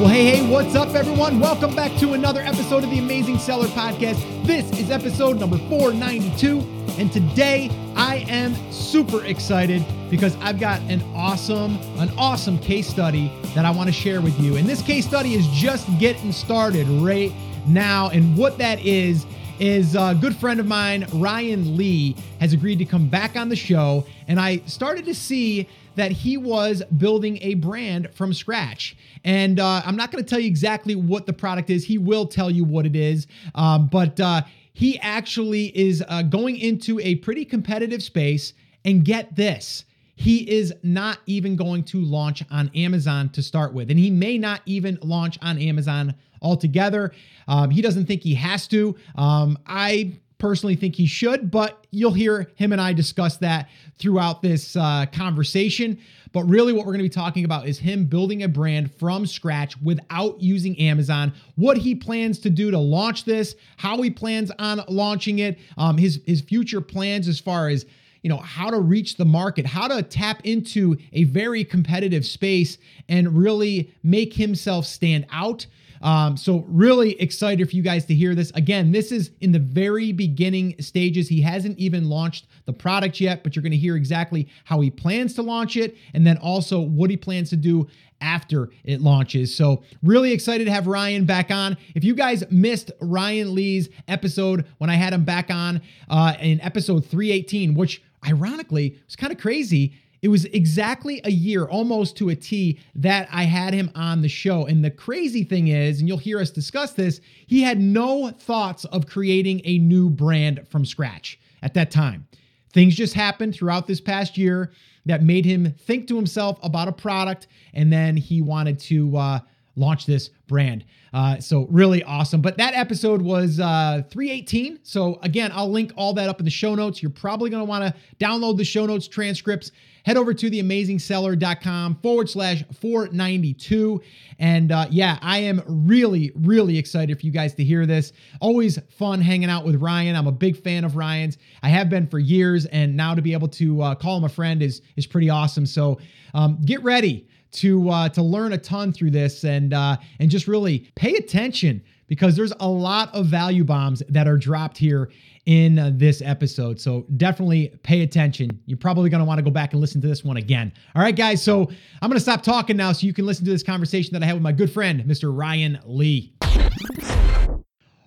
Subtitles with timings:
[0.00, 1.38] Well, hey, hey, what's up, everyone?
[1.38, 4.18] Welcome back to another episode of the Amazing Seller Podcast.
[4.44, 6.58] This is episode number 492,
[6.98, 13.30] and today I am super excited because I've got an awesome, an awesome case study
[13.54, 14.56] that I want to share with you.
[14.56, 17.32] And this case study is just getting started right
[17.68, 19.24] now, and what that is
[19.58, 23.56] is a good friend of mine, Ryan Lee, has agreed to come back on the
[23.56, 28.96] show, and I started to see that he was building a brand from scratch.
[29.24, 31.84] And uh, I'm not going to tell you exactly what the product is.
[31.84, 33.26] He will tell you what it is.
[33.54, 38.54] Um, but uh, he actually is uh, going into a pretty competitive space.
[38.86, 39.86] And get this.
[40.14, 43.90] He is not even going to launch on Amazon to start with.
[43.90, 47.12] And he may not even launch on Amazon altogether.
[47.48, 48.94] Um, he doesn't think he has to.
[49.16, 54.42] Um, I personally think he should, but you'll hear him and I discuss that throughout
[54.42, 55.98] this uh, conversation.
[56.32, 59.24] But really, what we're going to be talking about is him building a brand from
[59.24, 64.50] scratch without using Amazon, what he plans to do to launch this, how he plans
[64.58, 67.86] on launching it, um, his, his future plans as far as
[68.22, 72.78] you know how to reach the market how to tap into a very competitive space
[73.06, 75.66] and really make himself stand out
[76.04, 78.50] um, so really excited for you guys to hear this.
[78.50, 81.28] Again, this is in the very beginning stages.
[81.28, 84.90] He hasn't even launched the product yet, but you're going to hear exactly how he
[84.90, 87.88] plans to launch it and then also what he plans to do
[88.20, 89.56] after it launches.
[89.56, 91.76] So, really excited to have Ryan back on.
[91.94, 96.60] If you guys missed Ryan Lee's episode when I had him back on uh, in
[96.60, 102.30] episode 318, which ironically was kind of crazy it was exactly a year, almost to
[102.30, 104.64] a T, that I had him on the show.
[104.64, 108.86] And the crazy thing is, and you'll hear us discuss this, he had no thoughts
[108.86, 112.26] of creating a new brand from scratch at that time.
[112.72, 114.72] Things just happened throughout this past year
[115.04, 119.40] that made him think to himself about a product, and then he wanted to uh,
[119.76, 120.86] launch this brand.
[121.12, 122.40] Uh, so really awesome.
[122.40, 124.80] But that episode was uh, 318.
[124.84, 127.02] So again, I'll link all that up in the show notes.
[127.02, 129.70] You're probably going to want to download the show notes transcripts
[130.04, 134.02] head over to theamazingseller.com forward slash 492.
[134.38, 138.12] And uh, yeah, I am really, really excited for you guys to hear this.
[138.40, 140.16] Always fun hanging out with Ryan.
[140.16, 141.38] I'm a big fan of Ryan's.
[141.62, 144.28] I have been for years, and now to be able to uh, call him a
[144.28, 145.66] friend is is pretty awesome.
[145.66, 145.98] So
[146.34, 150.46] um, get ready to uh, to learn a ton through this and uh, and just
[150.46, 155.10] really pay attention because there's a lot of value bombs that are dropped here
[155.46, 156.80] in uh, this episode.
[156.80, 158.60] So definitely pay attention.
[158.66, 160.72] You're probably going to want to go back and listen to this one again.
[160.94, 161.42] All right, guys.
[161.42, 161.68] So
[162.00, 164.26] I'm going to stop talking now so you can listen to this conversation that I
[164.26, 165.36] had with my good friend, Mr.
[165.36, 166.34] Ryan Lee.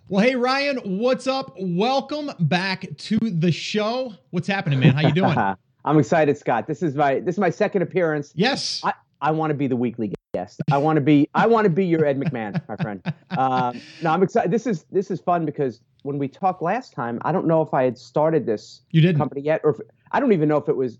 [0.09, 1.53] Well, hey Ryan, what's up?
[1.59, 4.13] Welcome back to the show.
[4.29, 4.93] What's happening, man?
[4.93, 5.35] How you doing?
[5.85, 6.65] I'm excited, Scott.
[6.65, 8.31] This is my this is my second appearance.
[8.33, 8.81] Yes.
[8.85, 10.61] I, I want to be the weekly guest.
[10.71, 13.01] I want to be I want to be your Ed McMahon, my friend.
[13.37, 14.49] Um, no, I'm excited.
[14.49, 17.71] This is this is fun because when we talked last time, I don't know if
[17.71, 19.17] I had started this you didn't.
[19.17, 19.77] company yet, or if,
[20.11, 20.97] I don't even know if it was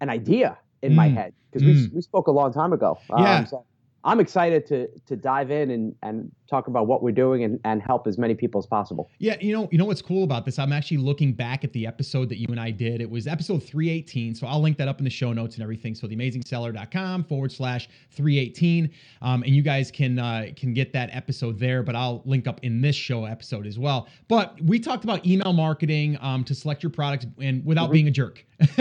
[0.00, 0.96] an idea in mm.
[0.96, 1.90] my head because mm.
[1.90, 2.98] we we spoke a long time ago.
[3.10, 3.36] Yeah.
[3.36, 3.64] Um, so
[4.06, 7.82] I'm excited to to dive in and and talk about what we're doing and, and
[7.82, 9.10] help as many people as possible.
[9.18, 10.58] Yeah, you know, you know what's cool about this?
[10.58, 13.00] I'm actually looking back at the episode that you and I did.
[13.00, 14.34] It was episode 318.
[14.34, 15.94] So I'll link that up in the show notes and everything.
[15.94, 18.90] So theamazingseller.com forward slash 318.
[19.22, 22.60] Um, and you guys can uh, can get that episode there, but I'll link up
[22.62, 24.08] in this show episode as well.
[24.28, 27.92] But we talked about email marketing um, to select your products and without mm-hmm.
[27.92, 28.44] being a jerk.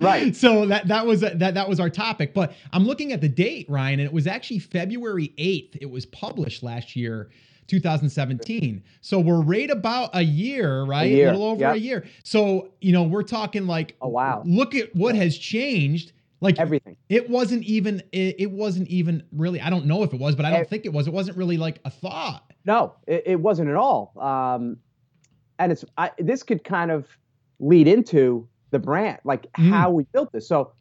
[0.00, 0.36] right.
[0.36, 2.34] So that that was that that was our topic.
[2.34, 5.78] But I'm looking at the date, Ryan, and it was actually February 8th.
[5.80, 7.30] It was published last year.
[7.68, 8.82] 2017.
[9.02, 11.04] So we're right about a year, right?
[11.04, 11.28] A, year.
[11.28, 11.76] a little over yep.
[11.76, 12.06] a year.
[12.24, 14.42] So, you know, we're talking like oh wow.
[14.44, 16.12] Look at what has changed.
[16.40, 16.96] Like everything.
[17.08, 20.46] It wasn't even it, it, wasn't even really I don't know if it was, but
[20.46, 21.06] I don't it, think it was.
[21.06, 22.52] It wasn't really like a thought.
[22.64, 24.14] No, it, it wasn't at all.
[24.18, 24.78] Um
[25.58, 27.06] and it's I, this could kind of
[27.60, 29.68] lead into the brand, like mm.
[29.68, 30.48] how we built this.
[30.48, 30.72] So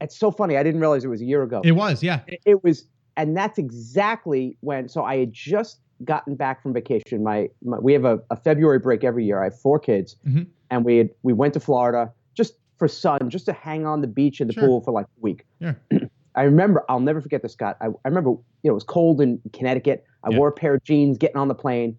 [0.00, 0.56] it's so funny.
[0.56, 1.60] I didn't realize it was a year ago.
[1.64, 2.20] It was, yeah.
[2.26, 2.84] It, it was,
[3.18, 4.88] and that's exactly when.
[4.88, 7.22] So I had just gotten back from vacation.
[7.22, 9.40] My, my we have a, a, February break every year.
[9.40, 10.44] I have four kids, mm-hmm.
[10.70, 14.06] and we had we went to Florida just for sun, just to hang on the
[14.06, 14.64] beach and the sure.
[14.64, 15.44] pool for like a week.
[15.58, 15.74] Yeah.
[16.34, 16.84] I remember.
[16.88, 17.76] I'll never forget this, Scott.
[17.80, 18.30] I, I remember.
[18.30, 20.04] You know, it was cold in Connecticut.
[20.22, 20.38] I yeah.
[20.38, 21.98] wore a pair of jeans getting on the plane.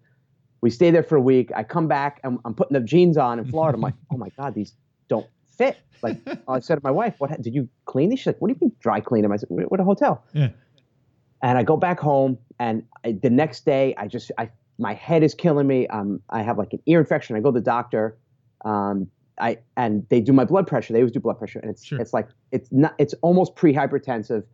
[0.62, 1.50] We stay there for a week.
[1.54, 3.76] I come back and I'm putting the jeans on in Florida.
[3.76, 4.74] I'm like, oh my god, these
[5.08, 5.26] don't
[5.56, 5.78] fit.
[6.02, 6.18] Like
[6.48, 8.66] I said to my wife, "What did you clean these?" She's like, "What do you
[8.68, 10.48] mean dry clean them?" I said, "What a hotel." Yeah.
[11.42, 15.22] And I go back home, and I, the next day, I just I my head
[15.22, 15.86] is killing me.
[15.88, 17.36] Um, I have like an ear infection.
[17.36, 18.18] I go to the doctor.
[18.64, 19.06] Um,
[19.38, 20.92] I and they do my blood pressure.
[20.92, 21.98] They always do blood pressure, and it's sure.
[22.00, 24.44] it's like it's not it's almost pre-hypertensive,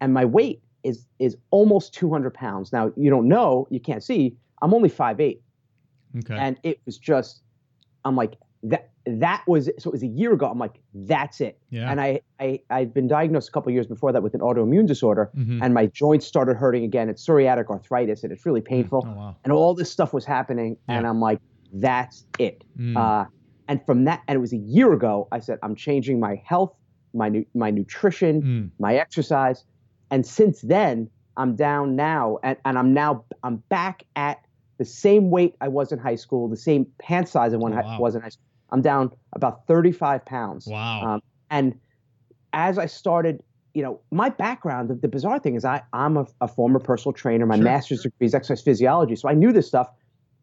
[0.00, 2.72] and my weight is is almost 200 pounds.
[2.72, 4.36] Now you don't know, you can't see.
[4.62, 5.40] I'm only 5'8",
[6.18, 6.34] Okay.
[6.34, 7.42] and it was just,
[8.06, 8.38] I'm like
[8.70, 8.90] that.
[9.08, 9.90] That was so.
[9.90, 10.46] It was a year ago.
[10.46, 11.58] I'm like, that's it.
[11.70, 11.88] yeah.
[11.90, 15.30] And I I I'd been diagnosed a couple years before that with an autoimmune disorder,
[15.36, 15.60] Mhm.
[15.62, 17.08] and my joints started hurting again.
[17.08, 19.04] It's psoriatic arthritis, and it's really painful.
[19.06, 19.36] Oh wow.
[19.44, 21.40] And all this stuff was happening, and I'm like,
[21.72, 22.64] that's it.
[22.78, 22.96] Mm.
[22.96, 23.26] Uh,
[23.68, 25.28] and from that, and it was a year ago.
[25.30, 26.74] I said, I'm changing my health,
[27.14, 28.70] my nu- my nutrition, Mm.
[28.80, 29.64] my exercise,
[30.10, 34.38] and since then, I'm down now, and, and I'm now I'm back at
[34.78, 37.98] the same weight I was in high school, the same pant size I Oh, wow.
[38.00, 38.42] was in high school.
[38.70, 40.66] I'm down about 35 pounds.
[40.66, 41.02] Wow.
[41.02, 41.20] Um,
[41.50, 41.78] and
[42.52, 43.42] as I started,
[43.74, 47.12] you know, my background, the, the bizarre thing is I, I'm a, a former personal
[47.12, 47.46] trainer.
[47.46, 49.16] My Sure, master's degree is exercise physiology.
[49.16, 49.88] So I knew this stuff.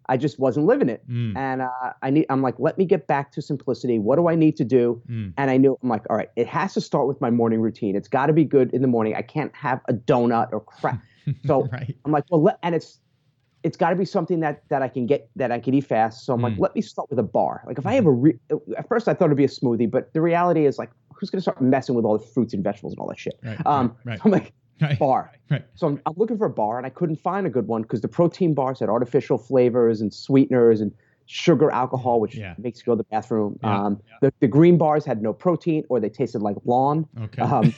[0.10, 1.02] I just wasn't living it.
[1.10, 1.36] Mm.
[1.36, 4.00] And uh, I need, I'm like, let me get back to simplicity.
[4.00, 5.02] What do I need to do?
[5.10, 5.34] Mm.
[5.38, 7.96] And I knew, I'm like, all right, it has to start with my morning routine.
[7.96, 9.16] It's got to be good in the morning.
[9.16, 11.02] I can't have a donut or crap.
[11.46, 11.96] So right.
[12.04, 13.00] I'm like, well, let, and it's
[13.64, 16.26] it's got to be something that that I can get that I can eat fast.
[16.26, 16.60] So I'm like, Mm.
[16.60, 17.64] let me start with a bar.
[17.66, 18.38] Like if I have a re-
[18.78, 21.42] at first I thought it'd be a smoothie, but the reality is like, who's gonna
[21.42, 23.40] start messing with all the fruits and vegetables and all that shit?
[23.44, 23.66] Right.
[23.66, 24.20] Um, right.
[24.24, 24.98] I'm like Right.
[25.00, 25.32] bar.
[25.50, 25.64] Right.
[25.76, 28.02] So I'm, I'm looking for a bar, and I couldn't find a good one because
[28.02, 30.92] the protein bars had artificial flavors and sweeteners and
[31.26, 32.56] sugar, alcohol, which Yeah.
[32.58, 33.58] makes you go to the bathroom.
[33.64, 37.08] Yeah, Um, The, the green bars had no protein, or they tasted like lawn.
[37.22, 37.42] Okay.
[37.42, 37.74] Um,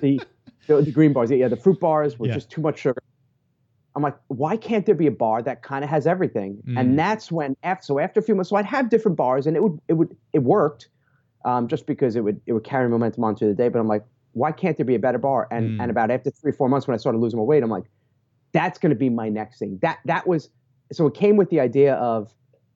[0.00, 0.20] the,
[0.68, 2.34] the the green bars, yeah, the fruit bars were Yeah.
[2.34, 3.02] just too much sugar.
[3.96, 6.62] I'm like, why can't there be a bar that kind of has everything?
[6.68, 6.80] Mm.
[6.80, 9.56] And that's when after so after a few months, so I'd have different bars, and
[9.56, 10.88] it would it would it worked,
[11.46, 13.68] um, just because it would it would carry momentum on through the day.
[13.70, 15.48] But I'm like, why can't there be a better bar?
[15.50, 15.82] And Mm.
[15.82, 17.84] and about after three four months when I started losing my weight, I'm like,
[18.52, 19.78] that's going to be my next thing.
[19.80, 20.50] That that was
[20.92, 22.32] so it came with the idea of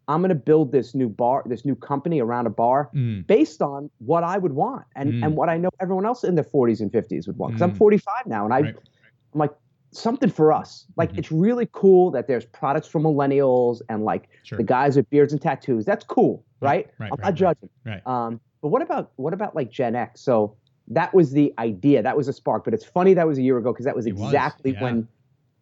[0.08, 3.26] I'm going to build this new bar, this new company around a bar Mm.
[3.26, 5.24] based on what I would want and, Mm.
[5.26, 7.52] and what I know everyone else in their 40s and 50s would want.
[7.52, 7.76] Because I'm Mm.
[7.78, 8.76] 45 now, and I, Right.
[9.34, 9.52] I'm like
[9.92, 10.86] something for us.
[10.96, 11.18] Like Mhm.
[11.18, 14.56] it's really cool that there's products for millennials and like Sure.
[14.56, 15.84] the guys with beards and tattoos.
[15.84, 16.86] That's cool, Right, right?
[16.98, 17.68] right, I'm right, not judging.
[17.84, 18.06] Right.
[18.06, 20.20] Um, but what about what about like Gen X?
[20.20, 20.54] So
[20.88, 22.02] that was the idea.
[22.02, 22.64] That was a spark.
[22.64, 24.82] But it's funny that was a year ago because that was It was, exactly yeah.
[24.82, 25.08] when.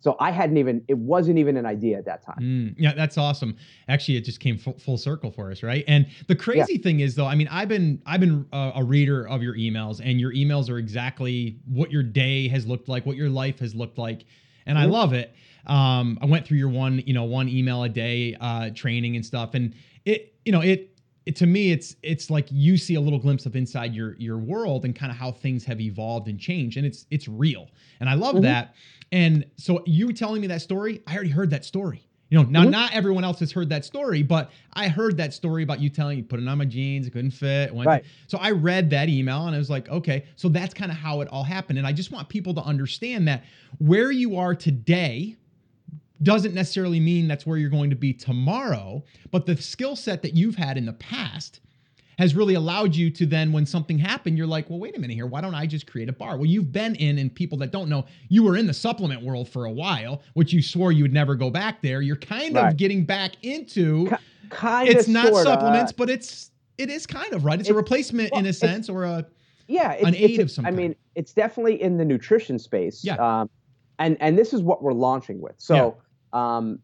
[0.01, 0.85] So I hadn't even.
[0.87, 2.39] It wasn't even an idea at that time.
[2.41, 3.57] Mm, yeah, that's awesome.
[3.89, 5.85] Actually, it just came full, full circle for us, right?
[5.89, 9.27] And the crazy thing is, though, I mean, I've been I've been a, a reader
[9.27, 13.17] of your emails, and your emails are exactly what your day has looked like, what
[13.17, 14.25] your life has looked like,
[14.67, 14.91] and I Mhm.
[14.93, 15.35] love it.
[15.67, 19.27] Um, I went through your one, you know, one email a day uh, training and
[19.27, 19.75] stuff, and
[20.05, 20.95] it, you know, it.
[21.27, 24.39] It, to me, it's it's like you see a little glimpse of inside your your
[24.39, 27.69] world and kind of how things have evolved and changed, and it's it's real,
[28.01, 28.43] and I love Mhm.
[28.43, 28.75] that.
[29.13, 32.03] And so you telling me that story, I already heard that story.
[32.31, 32.71] You know, now Mhm.
[32.71, 36.19] not everyone else has heard that story, but I heard that story about you telling
[36.19, 37.73] you putting on my jeans, it couldn't fit.
[37.75, 38.05] Went to- Right.
[38.27, 41.23] so I read that email and I was like, okay, so that's kind of how
[41.23, 41.79] it all happened.
[41.79, 43.45] And I just want people to understand that
[43.79, 45.37] where you are today
[46.23, 50.35] doesn't necessarily mean that's where you're going to be tomorrow, but the skill set that
[50.35, 51.61] you've had in the past
[52.19, 55.15] has really allowed you to then when something happened you're like well wait a minute
[55.15, 57.71] here why don't i just create a bar well you've been in and people that
[57.71, 61.03] don't know you were in the supplement world for a while which you swore you
[61.05, 64.17] would never go back there you're kind of getting back into Ki-
[64.51, 64.97] Kind of.
[64.97, 65.45] it's not sorta.
[65.45, 68.89] supplements but it's it is kind of right it's a replacement well, in a sense
[68.89, 69.25] or a
[69.71, 70.77] yeah, it's, an it's- aid of some I kind.
[70.79, 73.05] mean, it's definitely in the nutrition space.
[73.05, 73.17] Yeah.
[73.17, 73.51] Um,
[73.99, 75.57] and and this is what we're launching with.
[75.59, 75.99] So,
[76.33, 76.79] um,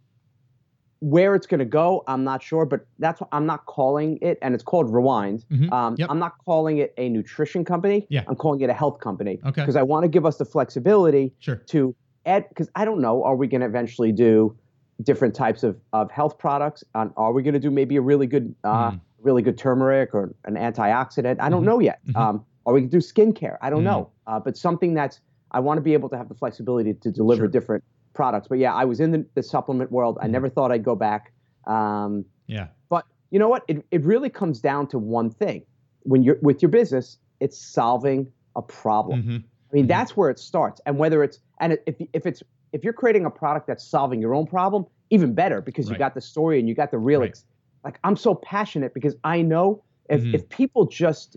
[1.04, 4.38] where it's going to go, I'm not sure, but that's what I'm not calling it,
[4.40, 5.44] and it's called Rewind.
[5.50, 5.70] Mhm.
[5.70, 6.08] Um, Yep.
[6.10, 8.06] I'm not calling it a nutrition company.
[8.08, 8.24] Yeah.
[8.26, 9.38] I'm calling it a health company.
[9.44, 9.60] Okay.
[9.60, 11.94] Because I want to give us the flexibility sure to
[12.24, 12.48] add.
[12.48, 14.56] Because I don't know, are we going to eventually do
[15.02, 16.82] different types of of health products?
[16.94, 19.00] Um, are we going to do maybe a really good uh, Mhm.
[19.22, 21.36] really good turmeric or an antioxidant.
[21.40, 21.66] I don't Mhm.
[21.66, 21.98] know yet.
[22.08, 22.16] Mhm.
[22.16, 23.56] Um, or we can do skincare.
[23.62, 23.84] I don't Mhm.
[23.92, 24.08] know.
[24.26, 25.20] Uh, but something that's
[25.50, 27.48] I want to be able to have the flexibility to deliver Sure.
[27.48, 27.84] different
[28.14, 28.48] products.
[28.48, 30.16] But yeah, I was in the, the supplement world.
[30.22, 30.30] I Mhm.
[30.30, 31.32] never thought I'd go back.
[31.66, 33.64] Um, yeah but you know what?
[33.68, 35.64] It, it really comes down to one thing.
[36.02, 39.22] When you're with your business, it's solving a problem.
[39.22, 39.42] Mhm.
[39.70, 39.88] I mean, Mhm.
[39.88, 40.80] that's where it starts.
[40.86, 42.42] And whether it's and if if it's
[42.72, 46.14] if you're creating a product that's solving your own problem, even better because you got
[46.14, 47.20] the story and you got the real.
[47.20, 47.30] Right.
[47.30, 47.46] Ex-
[47.84, 50.34] like I'm so passionate because I know if Mhm.
[50.34, 51.36] if people just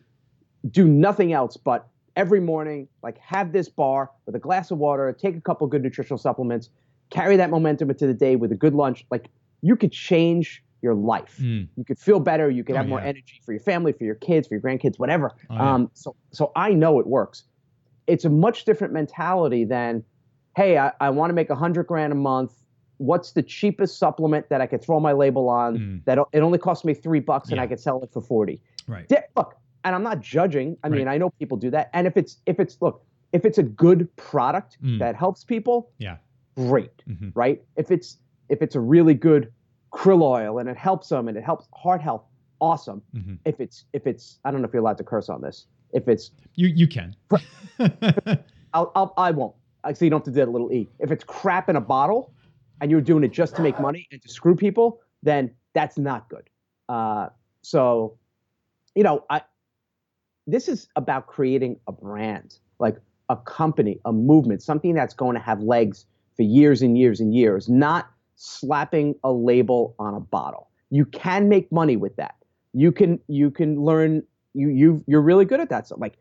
[0.70, 5.14] do nothing else but every morning like have this bar with a glass of water,
[5.14, 6.70] take a couple good nutritional supplements,
[7.12, 9.30] carry that momentum into the day with a good lunch, like
[9.62, 11.38] you could change your life.
[11.40, 11.68] Mm.
[11.76, 12.50] You could feel better.
[12.50, 13.08] You could Oh, have more yeah.
[13.08, 15.32] energy for your family, for your kids, for your grandkids, whatever.
[15.50, 15.74] Oh, yeah.
[15.74, 17.44] Um, so, so I know it works.
[18.08, 20.04] It's a much different mentality than,
[20.56, 22.54] hey, I, I want to make a hundred grand a month.
[22.98, 25.78] What's the cheapest supplement that I could throw my label on?
[25.78, 26.06] Mm.
[26.06, 28.60] That it only costs me three bucks and I could sell it for forty.
[28.88, 29.56] right Di- look,
[29.88, 30.78] and I'm not judging.
[30.84, 31.90] I mean, I know people do that.
[31.94, 35.00] And if it's if it's look, if it's a good product Mm.
[35.00, 36.18] that helps people, Yeah.
[36.56, 37.32] great, Mhm.
[37.36, 37.64] right?
[37.78, 38.18] If it's
[38.50, 39.52] if it's a really good
[39.94, 42.24] krill oil and it helps them and it helps heart health,
[42.60, 43.02] awesome.
[43.16, 43.40] Mhm.
[43.46, 45.68] If it's if it's I don't know if you're allowed to curse on this.
[45.94, 47.16] If it's You you can.
[48.74, 49.56] I'll, I'll I won't.
[49.86, 50.88] I so you don't have to do a little e.
[51.00, 52.34] If it's crap in a bottle,
[52.82, 56.30] and you're doing it just to make money and to screw people, then that's not
[56.30, 56.48] good.
[56.90, 57.30] Uh,
[57.62, 58.18] so,
[58.96, 59.42] you know, I
[60.48, 62.98] this is about creating a brand, like
[63.30, 67.36] a company, a movement, something that's going to have legs for years and years and
[67.36, 70.70] years, not slapping a label on a bottle.
[70.90, 72.36] You can make money with that.
[72.74, 74.24] You can you can learn
[74.54, 76.00] you you you're really good at that stuff.
[76.00, 76.18] Like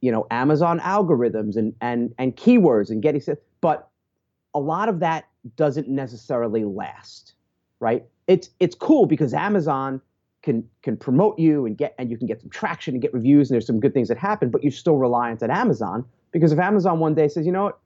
[0.00, 3.88] you know Amazon algorithms and and and keywords and getting stuff, but
[4.52, 5.24] a lot of that
[5.56, 7.34] doesn't necessarily last,
[7.80, 8.04] right?
[8.26, 10.02] It's it's cool because Amazon
[10.44, 13.50] can can promote you and get and you can get some traction and get reviews
[13.50, 16.58] and there's some good things that happen, but you're still reliant on Amazon because if
[16.58, 17.78] Amazon one day says, you know what,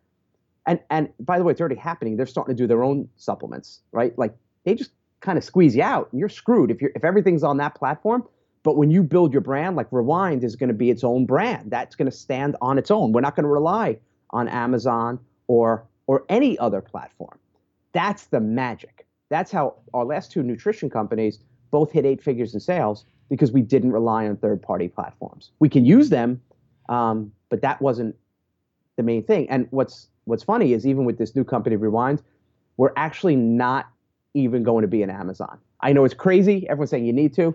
[0.66, 2.16] and and by the way, it's already happening.
[2.16, 4.18] They're starting to do their own supplements, right?
[4.18, 4.34] Like
[4.64, 7.58] they just kind of squeeze you out, and you're screwed if you're if everything's on
[7.58, 8.24] that platform.
[8.64, 11.70] But when you build your brand, like Rewind is going to be its own brand.
[11.70, 13.12] That's going to stand on its own.
[13.12, 13.98] We're not going to rely
[14.30, 17.38] on Amazon or or any other platform.
[17.92, 19.06] That's the magic.
[19.28, 21.38] That's how our last two nutrition companies
[21.70, 25.50] both hit eight figures in sales because we didn't rely on third party platforms.
[25.58, 26.40] We can use them,
[26.88, 28.16] um, but that wasn't
[28.96, 29.48] the main thing.
[29.50, 32.22] And what's what's funny is even with this new company Rewind,
[32.76, 33.88] we're actually not
[34.34, 35.58] even going to be in Amazon.
[35.80, 36.68] I know it's crazy.
[36.68, 37.54] Everyone's saying you need to.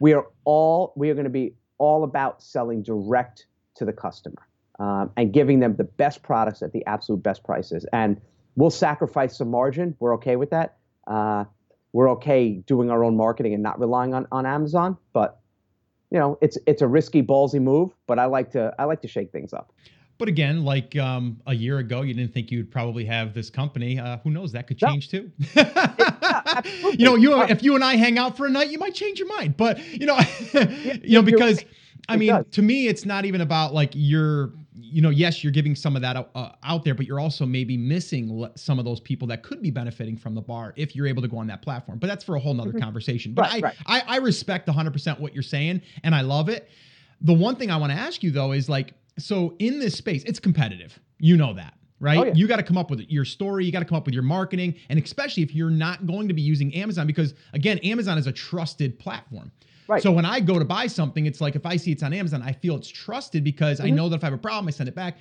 [0.00, 4.46] We are all we are going to be all about selling direct to the customer
[4.78, 7.86] um, and giving them the best products at the absolute best prices.
[7.92, 8.20] And
[8.56, 9.96] we'll sacrifice some margin.
[9.98, 10.76] We're okay with that.
[11.06, 11.44] Uh,
[11.92, 14.96] we're okay doing our own marketing and not relying on, on Amazon.
[15.12, 15.40] But
[16.10, 17.90] you know, it's it's a risky, ballsy move.
[18.06, 19.72] But I like to I like to shake things up.
[20.18, 23.98] But again, like um, a year ago, you didn't think you'd probably have this company.
[23.98, 24.52] Uh, who knows?
[24.52, 24.88] That could No.
[24.88, 25.32] change too.
[25.56, 26.98] absolutely.
[26.98, 29.18] you know, you if you and I hang out for a night, you might change
[29.18, 29.56] your mind.
[29.56, 30.18] But you know,
[31.02, 31.64] you know, because.
[32.08, 34.52] I mean, to me, it's not even about like you're,
[34.92, 37.76] you know, yes, you're giving some of that uh, out there, but you're also maybe
[37.76, 41.06] missing le- some of those people that could be benefiting from the bar if you're
[41.06, 41.98] able to go on that platform.
[41.98, 43.34] But that's for a whole nother conversation.
[43.34, 43.64] But Mm-hmm.
[43.64, 44.04] Right, I, right.
[44.08, 46.68] I, I respect 100% what you're saying, and I love it.
[47.22, 50.22] The one thing I want to ask you though is like, so in this space,
[50.24, 50.98] it's competitive.
[51.18, 52.18] You know that, right?
[52.18, 52.34] Oh, yeah.
[52.34, 53.64] You got to come up with your story.
[53.64, 56.34] You got to come up with your marketing, and especially if you're not going to
[56.34, 59.50] be using Amazon, because again, Amazon is a trusted platform.
[59.88, 60.02] Right.
[60.02, 62.42] So when I go to buy something, it's like if I see it's on Amazon,
[62.42, 63.94] I feel it's trusted because I Mhm.
[63.94, 65.18] know that if I have a problem, I send it back.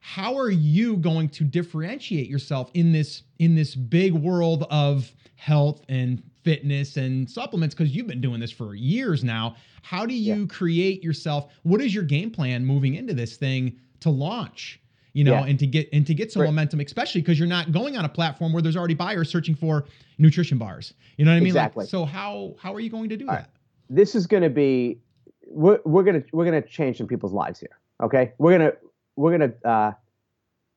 [0.00, 5.82] How are you going to differentiate yourself in this in this big world of health
[5.88, 9.56] and fitness and supplements because you've been doing this for years now.
[9.82, 11.50] How do you create yourself?
[11.62, 14.78] What is your game plan moving into this thing to launch?
[15.14, 15.44] You know, Yeah.
[15.46, 16.46] and to get and to get some Right.
[16.48, 19.86] momentum, especially because you're not going on a platform where there's already buyers searching for
[20.18, 20.92] nutrition bars.
[21.16, 21.54] You know what I mean?
[21.54, 21.86] Like, Exactly.
[21.86, 23.50] so how how are you going to do All that?
[23.90, 24.98] This is going to be
[25.46, 28.32] we're, we're going to we're going to change some people's lives here okay?
[28.38, 28.76] We're going to
[29.16, 29.92] we're going to uh,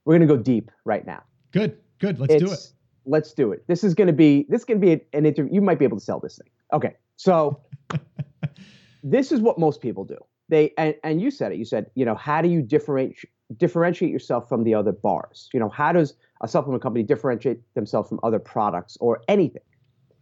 [0.06, 1.24] we're going to go deep right now.
[1.52, 2.20] Good, good.
[2.20, 2.60] Let's do it.
[3.06, 3.66] Let's do it.
[3.68, 6.04] This is going to be this to be an interview you might be able to
[6.04, 6.50] sell this thing.
[6.74, 7.62] Okay so
[9.04, 10.18] this is what most people do.
[10.50, 14.12] They and, and you said it you said you know how do you differentiate differentiate
[14.12, 15.50] yourself from the other bars?
[15.54, 19.64] You know how does a supplement company differentiate themselves from other products or anything?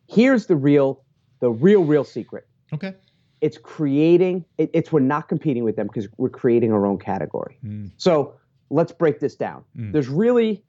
[0.08, 1.04] Here's the real
[1.42, 2.94] the real real secret Okay.
[3.42, 7.58] it's creating it, it's we're not competing with them because we're creating our own category
[7.64, 8.34] Mm, so
[8.70, 9.92] let's break this down Mm.
[9.94, 10.64] there's really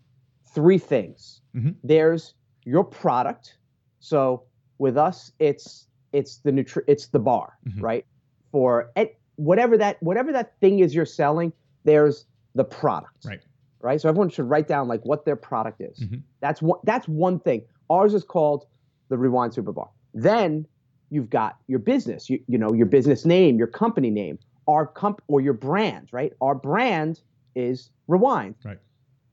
[0.55, 1.75] three things Mhm.
[1.85, 2.35] there's
[2.65, 3.59] your product
[4.01, 4.43] so
[4.79, 7.83] with us it's it's the nutri- it's the bar Mhm.
[7.83, 8.05] right
[8.53, 11.53] for et- whatever that whatever that thing is you're selling
[11.85, 13.41] there's the product Right.
[13.81, 16.23] right so everyone should write down like what their product is Mhm.
[16.41, 18.67] that's one that's one thing ours is called
[19.09, 20.67] the rewind super bar then
[21.11, 25.21] you've got your business you, you know your business name your company name our comp
[25.29, 27.21] or your brand right our brand
[27.55, 28.79] is rewind Right.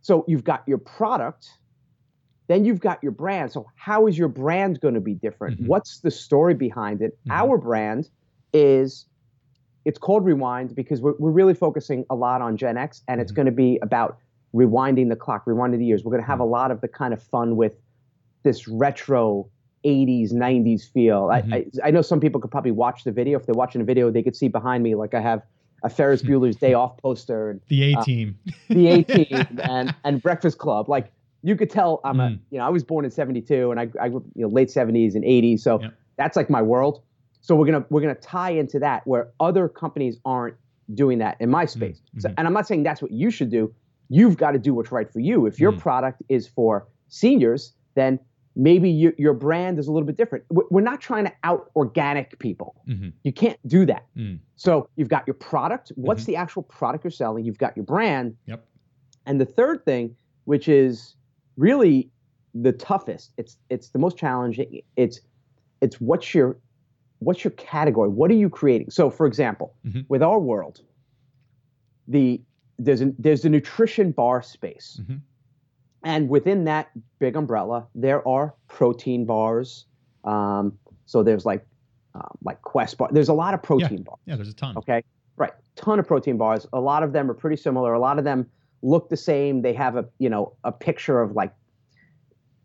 [0.01, 1.49] so you've got your product
[2.47, 5.67] then you've got your brand so how is your brand going to be different Mhm.
[5.67, 7.31] what's the story behind it Mhm.
[7.31, 8.09] our brand
[8.53, 9.07] is
[9.85, 13.31] it's called rewind because we're, we're really focusing a lot on gen x and it's
[13.31, 13.35] Mhm.
[13.35, 14.17] going to be about
[14.53, 17.13] rewinding the clock rewinding the years we're going to have a lot of the kind
[17.13, 17.81] of fun with
[18.43, 19.49] this retro
[19.85, 23.45] 80s 90s feel I, I, I know some people could probably watch the video if
[23.45, 25.41] they're watching a video they could see behind me like i have
[25.83, 28.37] a ferris bueller's day off poster and The A Uh, team.
[28.69, 30.87] the A Team and and Breakfast Club.
[30.89, 31.11] Like
[31.43, 32.39] you could tell I'm a Mm.
[32.51, 35.23] you know I was born in '72 and I I you know late '70s and
[35.25, 35.93] '80s, so Yep.
[36.17, 37.03] that's like my world.
[37.41, 40.55] So we're gonna we're gonna tie into that where other companies aren't
[40.93, 41.99] doing that in my space.
[41.99, 42.19] Mm-hmm.
[42.21, 43.73] So, and I'm not saying that's what you should do.
[44.09, 45.45] You've got to do what's right for you.
[45.45, 45.79] If your Mm.
[45.79, 48.19] product is for seniors, then
[48.55, 50.45] maybe you, your brand is a little bit different.
[50.49, 52.75] We're not trying to out organic people.
[52.85, 54.05] hmm You can't do that.
[54.15, 54.39] Mm.
[54.55, 55.91] So you've got your product.
[55.95, 57.45] What's the actual product you're selling?
[57.45, 58.35] You've got your brand.
[58.45, 58.65] Yep.
[59.25, 61.15] And the third thing, which is
[61.57, 62.09] really
[62.53, 64.81] the toughest, it's it's the most challenging.
[64.95, 65.19] It's
[65.81, 66.57] it's what's your
[67.19, 68.09] what's your category?
[68.09, 68.89] What are you creating?
[68.91, 70.05] So for example, Mhm.
[70.09, 70.81] with our world,
[72.07, 72.41] the
[72.79, 74.99] there's a, there's the nutrition bar space.
[76.03, 79.85] And within that big umbrella, there are protein bars.
[80.23, 81.65] Um, so there's like
[82.15, 83.09] um, like Quest bar.
[83.11, 84.19] There's a lot of protein bars.
[84.25, 84.77] Yeah, there's a ton.
[84.77, 85.03] Okay.
[85.35, 85.51] Right.
[85.75, 86.67] Ton of protein bars.
[86.73, 87.93] A lot of them are pretty similar.
[87.93, 88.49] A lot of them
[88.81, 89.61] look the same.
[89.61, 91.53] They have a, you know, a picture of like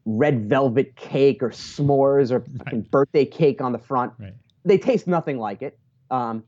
[0.04, 4.12] red velvet cake or s'mores or fucking birthday cake on the front.
[4.18, 4.34] Right.
[4.64, 5.78] They taste nothing like it.
[6.10, 6.42] Um, it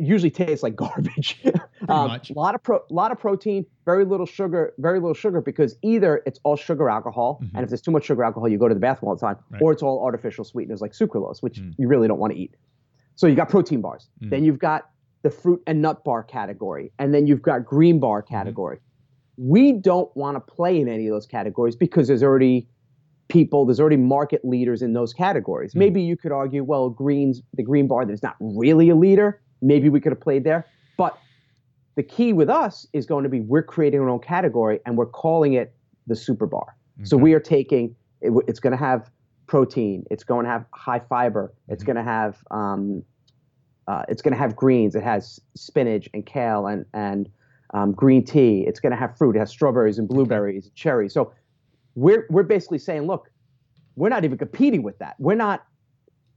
[0.00, 1.42] usually tastes like garbage.
[1.88, 2.10] um.
[2.12, 6.22] A lot of pro, lot of protein, very little sugar, very little sugar because either
[6.26, 7.50] it's all sugar alcohol, Mhm.
[7.54, 9.36] and if there's too much sugar alcohol, you go to the bathroom all the time,
[9.50, 9.62] Right.
[9.62, 11.74] or it's all artificial sweeteners like sucralose, which Mm.
[11.78, 12.56] you really don't want to eat.
[13.16, 14.08] So you got protein bars.
[14.22, 14.30] Mm.
[14.30, 14.90] Then you've got
[15.22, 18.34] the fruit and nut bar category, and then you've got green bar Mm-hmm.
[18.34, 18.78] category.
[19.36, 22.68] We don't want to play in any of those categories because there's already
[23.28, 25.72] people, there's already market leaders in those categories.
[25.72, 25.78] Mm.
[25.78, 29.40] Maybe you could argue, well, greens, the green bar, there's not really a leader.
[29.62, 30.66] Maybe we could have played there.
[30.96, 31.18] But
[31.96, 35.06] the key with us is going to be we're creating our own category and we're
[35.06, 35.74] calling it
[36.06, 36.76] the super bar.
[37.02, 39.10] So we are taking it, it's going to have
[39.46, 41.86] protein, it's going to have high fiber, it's Mhm.
[41.86, 43.02] going to have um,
[43.88, 44.94] uh, it's going to have greens.
[44.94, 47.28] It has spinach and kale and and
[47.74, 48.64] um, green tea.
[48.68, 49.34] It's going to have fruit.
[49.34, 51.12] It has strawberries and blueberries, and cherries.
[51.14, 51.32] So
[51.94, 53.30] we're we're basically saying, look,
[53.96, 55.14] we're not even competing with that.
[55.18, 55.64] We're not.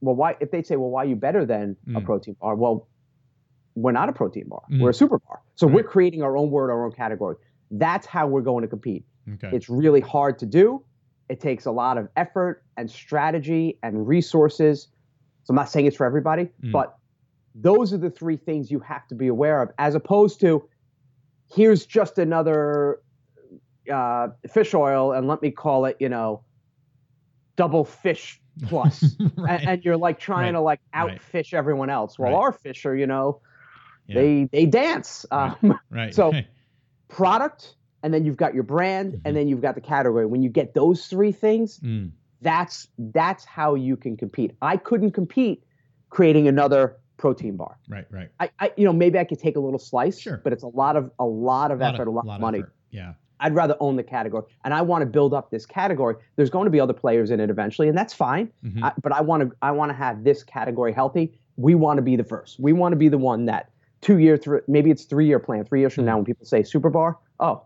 [0.02, 0.36] Well, why?
[0.40, 2.06] If they say, well, why are you better than a Mm.
[2.06, 2.56] protein bar?
[2.56, 2.88] Well,
[3.76, 4.62] we're not a protein bar.
[4.72, 4.82] Mm.
[4.82, 5.42] We're a super bar.
[5.56, 7.36] So we're creating our own word, our own category.
[7.72, 9.06] That's how we're going to compete.
[9.36, 9.50] Okay.
[9.56, 10.84] It's really hard to do.
[11.30, 14.90] It takes a lot of effort and strategy and resources.
[15.46, 16.72] So I'm not saying it's for everybody, Mm.
[16.72, 16.98] but
[17.56, 20.68] those are the three things you have to be aware of, as opposed to
[21.54, 23.00] here's just another
[23.92, 26.44] uh, fish oil, and let me call it, you know,
[27.56, 29.16] double fish plus.
[29.38, 29.60] right.
[29.62, 30.52] and, and you're like trying Right.
[30.54, 31.20] to like Right.
[31.20, 32.18] outfish everyone else.
[32.18, 32.38] Well, Right.
[32.38, 33.42] our fish are, you know,
[34.08, 34.16] Yeah.
[34.16, 35.26] they they dance.
[35.32, 35.56] Right.
[35.64, 36.14] Um, right.
[36.20, 36.34] so-
[37.10, 39.22] product, and then you've got your brand, Mhm.
[39.26, 40.26] and then you've got the category.
[40.26, 42.12] When you get those three things, Mm.
[42.42, 44.56] that's that's how you can compete.
[44.62, 45.64] I couldn't compete
[46.10, 47.78] creating another protein bar.
[47.88, 48.06] Right.
[48.10, 48.30] Right.
[48.40, 50.42] I, I you know maybe I could take a little slice, Sure.
[50.44, 52.60] but it's a lot of a lot of effort, a lot, of money.
[52.60, 52.74] effort.
[52.92, 53.14] Yeah.
[53.40, 56.16] I'd rather own the category, and I want to build up this category.
[56.38, 58.50] There's going to be other players in it eventually, and that's fine.
[58.66, 58.84] Mhm.
[58.84, 61.38] I, but I want to I want to have this category healthy.
[61.58, 62.60] We want to be the first.
[62.60, 63.70] We want to be the one that
[64.04, 65.64] two year three maybe it's three year plan.
[65.66, 67.64] Three years from now, when people say super bar, oh,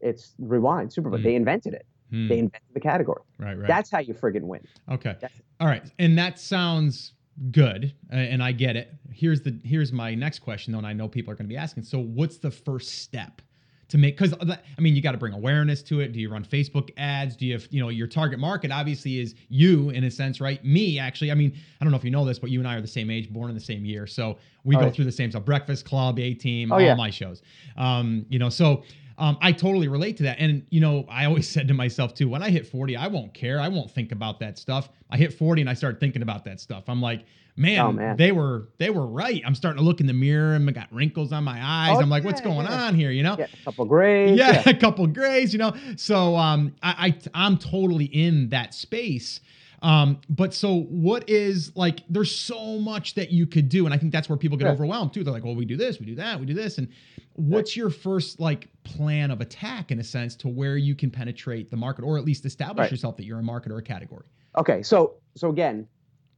[0.00, 1.18] it's rewind super bar.
[1.18, 1.24] Mhm.
[1.24, 1.86] They invented it.
[2.10, 2.28] Hmm.
[2.28, 3.22] They invented the category.
[3.38, 3.56] right.
[3.58, 3.68] Right.
[3.68, 4.60] That's how you friggin' win.
[4.90, 5.16] Okay.
[5.60, 5.84] All right.
[5.98, 7.12] And that sounds
[7.50, 8.92] good, and I get it.
[9.12, 11.56] Here's the here's my next question though, and I know people are going to be
[11.56, 11.84] asking.
[11.84, 13.42] So, what's the first step
[13.88, 14.16] to make?
[14.18, 16.12] Because I mean, you got to bring awareness to it.
[16.12, 17.36] Do you run Facebook ads?
[17.36, 20.64] Do you have you know your target market obviously is you in a sense, right?
[20.64, 21.30] Me actually.
[21.30, 22.86] I mean, I don't know if you know this, but you and I are the
[22.86, 25.44] same age, born in the same year, so we go through the same stuff.
[25.44, 26.94] Breakfast Club, A Team, Oh, all yeah.
[26.94, 27.42] my shows.
[27.76, 28.82] Um, you know, so
[29.18, 30.38] um, I totally relate to that.
[30.38, 33.34] And, you know, I always said to myself too, when I hit 40, I won't
[33.34, 33.60] care.
[33.60, 34.88] I won't think about that stuff.
[35.10, 36.84] I hit 40 and I start thinking about that stuff.
[36.88, 37.24] I'm like,
[37.56, 38.16] man, Oh, man.
[38.16, 39.40] they were they were right.
[39.46, 41.96] I'm starting to look in the mirror and I got wrinkles on my eyes.
[41.96, 42.84] Oh, I'm like, what's going yeah.
[42.84, 43.10] on here?
[43.10, 43.36] You know?
[43.36, 44.36] Get a couple grays.
[44.38, 45.72] yeah, a couple grays, you know.
[45.96, 49.40] So um, I, I I'm totally in that space.
[49.82, 52.00] Um, but so what is like?
[52.08, 54.72] There's so much that you could do, and I think that's where people get Yeah.
[54.72, 55.24] overwhelmed too.
[55.24, 56.88] They're like, well, we do this, we do that, we do this, and
[57.34, 61.70] what's your first like plan of attack in a sense to where you can penetrate
[61.70, 62.90] the market or at least establish Right.
[62.90, 64.24] yourself that you're a market or a category?
[64.56, 65.86] Okay, so so again,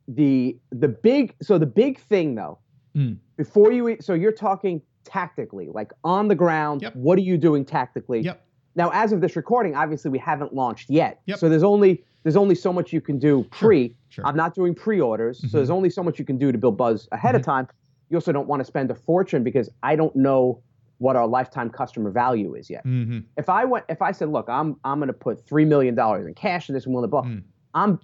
[0.08, 2.58] the the big so the big thing though,
[2.96, 3.18] Mm.
[3.36, 6.82] before you so you're talking tactically, like on the ground.
[6.82, 6.96] Yep.
[6.96, 8.20] What are you doing tactically?
[8.22, 8.45] Yep.
[8.76, 11.20] Now, as of this recording, obviously we haven't launched yet.
[11.26, 11.38] Yep.
[11.38, 13.94] So there's only there's only so much you can do pre.
[14.08, 14.26] Sure.
[14.26, 15.50] I'm not doing pre-orders, Mhm.
[15.50, 17.68] so there's only so much you can do to build buzz ahead of time.
[18.10, 20.60] You also don't want to spend a fortune because I don't know
[20.98, 22.82] what our lifetime customer value is yet.
[22.82, 25.94] hmm If I went, if I said, look, I'm I'm going to put three million
[25.94, 27.42] dollars in cash in this and blah the blah, Mm.
[27.74, 28.00] I'm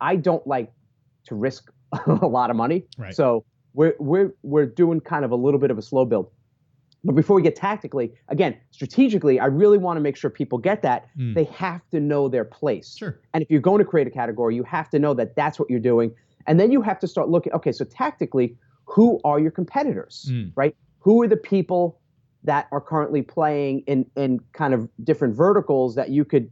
[0.00, 0.72] I don't like
[1.26, 1.70] to risk
[2.06, 2.84] a lot of money.
[2.98, 3.14] Right.
[3.14, 6.30] So we're we're we're doing kind of a little bit of a slow build.
[7.04, 10.82] But before we get tactically, again, strategically, I really want to make sure people get
[10.82, 11.34] that Mm.
[11.34, 12.96] they have to know their place.
[12.96, 13.20] Sure.
[13.34, 15.68] And if you're going to create a category, you have to know that that's what
[15.70, 16.12] you're doing.
[16.46, 20.52] And then you have to start looking, okay, so tactically, who are your competitors, Mm.
[20.56, 20.74] right?
[21.00, 22.00] who are the people
[22.44, 26.50] that are currently playing in in kind of different verticals that you could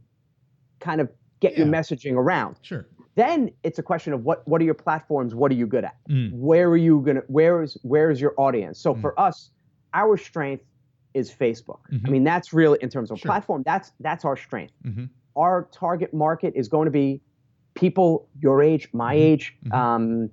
[0.79, 2.57] kind of get your messaging around.
[2.61, 2.85] Sure.
[3.15, 5.33] Then it's a question of what what are your platforms?
[5.33, 5.95] What are you good at?
[6.09, 6.31] Mm.
[6.33, 7.23] Where are you gonna?
[7.27, 8.77] Where is where is your audience?
[8.79, 9.01] So Mm.
[9.01, 9.49] for us,
[9.93, 10.63] our strength
[11.13, 11.79] is Facebook.
[11.91, 12.07] Mhm.
[12.07, 13.29] I mean, that's really in terms of Sure.
[13.29, 13.63] platform.
[13.65, 14.73] That's that's our strength.
[14.85, 15.09] Mhm.
[15.35, 17.21] Our target market is going to be
[17.75, 19.19] people your age, my Mhm.
[19.19, 19.57] age.
[19.65, 19.73] Mhm.
[19.73, 20.29] Um,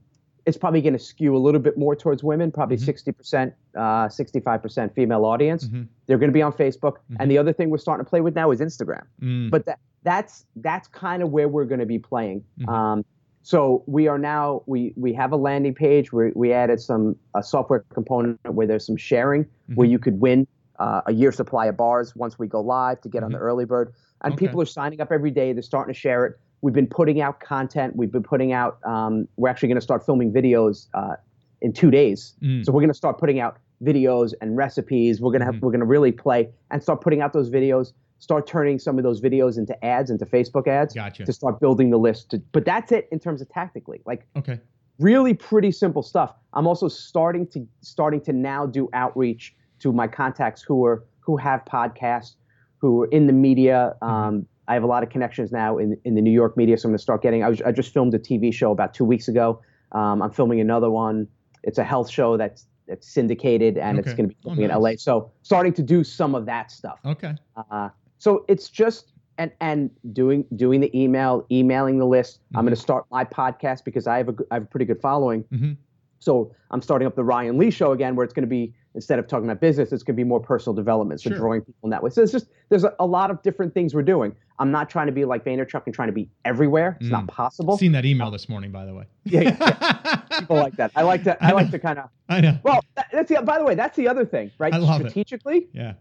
[0.46, 2.80] it's probably going to skew a little bit more towards women, probably Mhm.
[2.84, 5.68] 60%, uh, 65% female audience.
[5.68, 5.86] Mhm.
[6.06, 6.96] They're going to be on Facebook.
[7.18, 9.02] And the other thing we're starting to play with now is Instagram.
[9.22, 9.50] Mm.
[9.50, 12.42] But that that's that's kind of where we're going to be playing.
[12.66, 13.04] Um,
[13.42, 17.42] so we are now we we have a landing page where we added some a
[17.42, 19.90] software component where there's some sharing where Mhm.
[19.92, 20.46] you could win
[20.78, 23.66] uh, a year supply of bars once we go live to get on the early
[23.66, 23.92] bird.
[24.22, 24.46] And Okay.
[24.46, 25.52] people are signing up every day.
[25.52, 26.38] They're starting to share it.
[26.62, 27.96] We've been putting out content.
[27.96, 28.78] We've been putting out.
[28.86, 31.16] Um, we're actually going to start filming videos uh,
[31.60, 32.34] in two days.
[32.42, 32.64] Mm.
[32.64, 35.20] So we're going to start putting out videos and recipes.
[35.20, 35.60] We're going to have Mhm.
[35.62, 37.92] we're going to really play and start putting out those videos.
[38.20, 41.24] Start turning some of those videos into ads, into Facebook ads, Gotcha.
[41.24, 42.30] to start building the list.
[42.30, 44.02] To, but that's it in terms of tactically.
[44.06, 44.60] Like Okay.
[44.98, 46.34] really pretty simple stuff.
[46.52, 51.36] I'm also starting to starting to now do outreach to my contacts who are who
[51.38, 52.34] have podcasts,
[52.78, 53.96] who are in the media.
[54.02, 56.86] Um, I have a lot of connections now in in the New York media, so
[56.88, 57.42] I'm going to start getting.
[57.42, 59.62] I, was, I just filmed a TV show about two weeks ago.
[59.92, 61.26] Um, I'm filming another one.
[61.62, 64.76] It's a health show that's that's syndicated and it's going to be Oh, filming in.
[64.76, 64.90] LA.
[64.98, 66.98] So starting to do some of that stuff.
[67.06, 67.34] Okay.
[67.56, 67.88] Uh,
[68.20, 72.40] so it's just and and doing doing the email, emailing the list.
[72.54, 72.66] I'm Mhm.
[72.66, 75.40] going to start my podcast because I have a I have a pretty good following.
[75.50, 75.72] hmm
[76.20, 79.18] So I'm starting up the Ryan Lee show again, where it's going to be instead
[79.18, 81.20] of talking about business, it's going to be more personal development.
[81.22, 81.38] So Sure.
[81.38, 82.10] drawing people in that way.
[82.10, 84.34] So it's just there's a, a lot of different things we're doing.
[84.58, 86.98] I'm not trying to be like Vaynerchuk and trying to be everywhere.
[87.00, 87.28] It's not Mm.
[87.28, 87.78] possible.
[87.78, 89.04] Seen that email this morning, by the way.
[89.24, 90.90] Yeah, yeah, People like that.
[90.94, 91.42] I like to.
[91.42, 92.10] I, I like to kind of.
[92.28, 92.58] I know.
[92.64, 93.40] Well, that, that's the.
[93.40, 94.74] By the way, that's the other thing, right?
[94.74, 95.04] I love it.
[95.10, 95.94] Strategically, Yeah.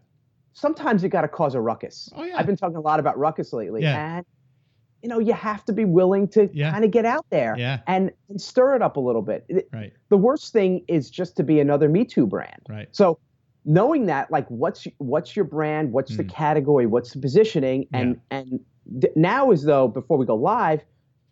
[0.53, 2.09] Sometimes you got to cause a ruckus.
[2.15, 2.37] Oh, yeah.
[2.37, 4.17] I've been talking a lot about ruckus lately, Yeah.
[4.17, 4.25] and
[5.01, 6.71] you know you have to be willing to Yeah.
[6.71, 7.79] kind of get out there Yeah.
[7.87, 9.45] and, and stir it up a little bit.
[9.71, 9.93] Right.
[10.09, 12.61] the worst thing is just to be another Me Too brand.
[12.67, 12.89] Right.
[12.91, 13.17] So
[13.65, 15.91] knowing that, like, what's what's your brand?
[15.93, 16.29] What's the Mm.
[16.29, 16.85] category?
[16.87, 17.87] What's the positioning?
[17.93, 18.59] And and
[19.01, 20.81] th- now is though before we go live,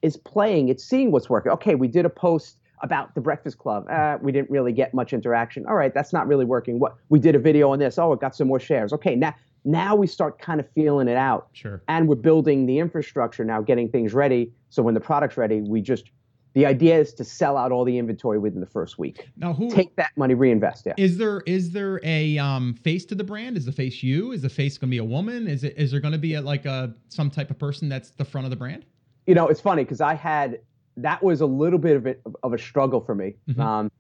[0.02, 0.70] is playing.
[0.70, 1.52] It's seeing what's working.
[1.54, 3.86] Okay, we did a post about the Breakfast Club.
[3.90, 5.66] Uh, we didn't really get much interaction.
[5.68, 6.80] All right, that's not really working.
[6.80, 7.98] What we did a video on this.
[7.98, 8.94] Oh, it got some more shares.
[8.94, 9.34] Okay, now
[9.66, 11.82] now we start kind of feeling it out Sure.
[11.90, 14.52] and we're building the infrastructure now, getting things ready.
[14.70, 16.06] So when the product's ready, we just
[16.54, 19.28] the idea is to sell out all the inventory within the first week.
[19.38, 20.96] Now, who Take that money, reinvest it.
[20.98, 21.42] is there?
[21.46, 23.58] Is there a um, face to the brand?
[23.58, 24.32] Is the face you?
[24.32, 25.48] Is the face going to be a woman?
[25.48, 25.76] Is it?
[25.78, 28.46] Is there going to be a, like a some type of person that's the front
[28.46, 28.86] of the brand?
[29.28, 30.60] You know, it's funny because I had
[30.98, 33.36] that was a little bit of it of a struggle for me.
[33.50, 33.60] Mhm.
[33.60, 33.92] Um,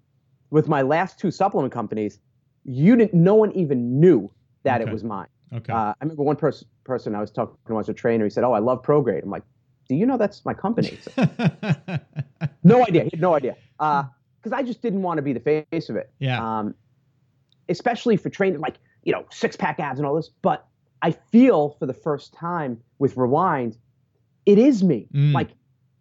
[0.49, 2.19] with my last two supplement companies,
[2.63, 3.13] you didn't.
[3.13, 4.31] No one even knew
[4.63, 4.89] that Okay.
[4.89, 5.27] it was mine.
[5.53, 5.71] Okay.
[5.71, 8.23] Uh, I remember one person person I was talking to was a trainer.
[8.23, 9.43] He said, "Oh, I love Prograde." I'm like,
[9.89, 11.11] "Do you know that's my company?" So,
[12.63, 13.03] no idea.
[13.03, 13.55] He had no idea.
[13.77, 15.39] Because I just didn't want to be the
[15.71, 16.11] face of it.
[16.19, 16.39] yeah.
[16.59, 16.73] um,
[17.69, 20.29] especially for training, like you know, six pack abs and all this.
[20.41, 20.65] But
[21.01, 23.77] I feel for the first time with Rewind,
[24.45, 25.07] it is me.
[25.13, 25.33] Mm.
[25.33, 25.49] Like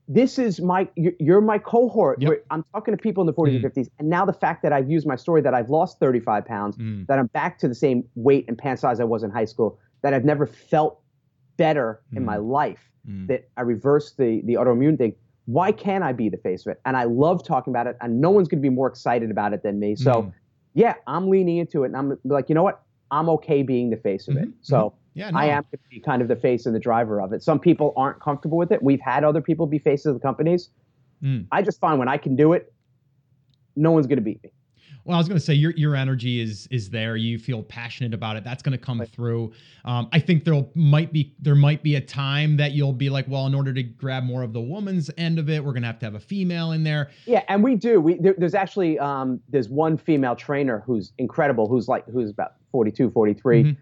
[0.08, 2.20] this is my, you're, my cohort.
[2.22, 2.44] Yep.
[2.50, 3.56] I'm talking to people in the 40s Mm.
[3.56, 6.44] and 50s, and now the fact that I've used my story that I've lost 35
[6.44, 7.06] pounds, Mm.
[7.08, 9.78] that I'm back to the same weight and pant size I was in high school,
[10.02, 11.00] that I've never felt
[11.56, 13.26] better in my life Mm.
[13.28, 15.14] that I reversed the the autoimmune thing.
[15.46, 16.80] Why can't I be the face of it?
[16.84, 19.52] And I love talking about it, and no one's going to be more excited about
[19.52, 19.94] it than me.
[19.96, 20.32] So, Mm.
[20.74, 22.82] yeah, I'm leaning into it, and I'm like, you know what?
[23.12, 24.48] I'm okay being the face of it.
[24.48, 25.30] Mhm, So yeah.
[25.30, 25.38] No.
[25.38, 27.42] I am going to be kind of the face and the driver of it.
[27.42, 28.82] Some people aren't comfortable with it.
[28.82, 30.68] We've had other people be faces of the companies.
[31.22, 31.46] Mm.
[31.50, 32.72] I just find when I can do it,
[33.74, 34.50] no one's going to beat me.
[35.04, 37.14] Well, I was going to say your your energy is is there.
[37.16, 38.42] You feel passionate about it.
[38.42, 39.08] That's going to come Right.
[39.08, 39.52] through.
[39.84, 43.24] Um, I think there might be there might be a time that you'll be like,
[43.28, 45.86] well, in order to grab more of the woman's end of it, we're going to
[45.86, 47.10] have to have a female in there.
[47.24, 48.00] Yeah, and we do.
[48.00, 52.54] We there, there's actually um, there's one female trainer who's incredible, who's like who's about
[52.72, 53.62] 42, 43.
[53.62, 53.76] Mhm.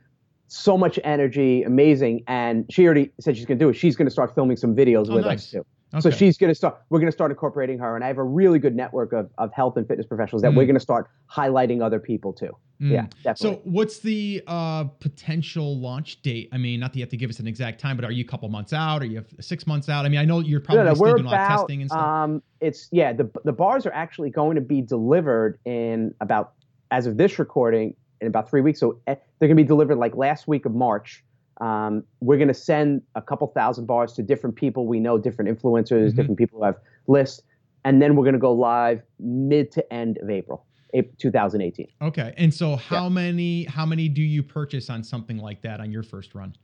[0.54, 3.74] So much energy, amazing, and she already said she's going to do it.
[3.74, 5.40] She's going to start filming some videos Oh, with nice.
[5.46, 5.66] us too.
[5.92, 6.00] Okay.
[6.00, 6.80] So she's going to start.
[6.90, 9.52] We're going to start incorporating her, and I have a really good network of, of
[9.52, 10.56] health and fitness professionals that Mm.
[10.56, 12.50] we're going to start highlighting other people too.
[12.80, 12.90] Mm.
[12.90, 13.56] Yeah, definitely.
[13.56, 16.48] So, what's the uh, potential launch date?
[16.52, 18.22] I mean, not that you have to give us an exact time, but are you
[18.24, 19.02] a couple months out?
[19.02, 20.04] Are you six months out?
[20.04, 21.90] I mean, I know you're probably no, no, still doing a lot of testing and
[21.90, 22.00] stuff.
[22.00, 23.12] Um, it's yeah.
[23.12, 26.52] The the bars are actually going to be delivered in about
[26.90, 28.80] as of this recording in about three weeks.
[28.80, 31.22] So eh, they're going to be delivered like last week of March.
[31.60, 35.50] Um, we're going to send a couple thousand bars to different people we know, different
[35.56, 36.16] influencers, Mhm.
[36.16, 37.42] different people who have lists,
[37.84, 40.66] and then we're going to go live mid to end of April.
[40.94, 41.86] April 2018.
[42.02, 42.32] Okay.
[42.36, 46.02] And so how many how many do you purchase on something like that on your
[46.02, 46.54] first run?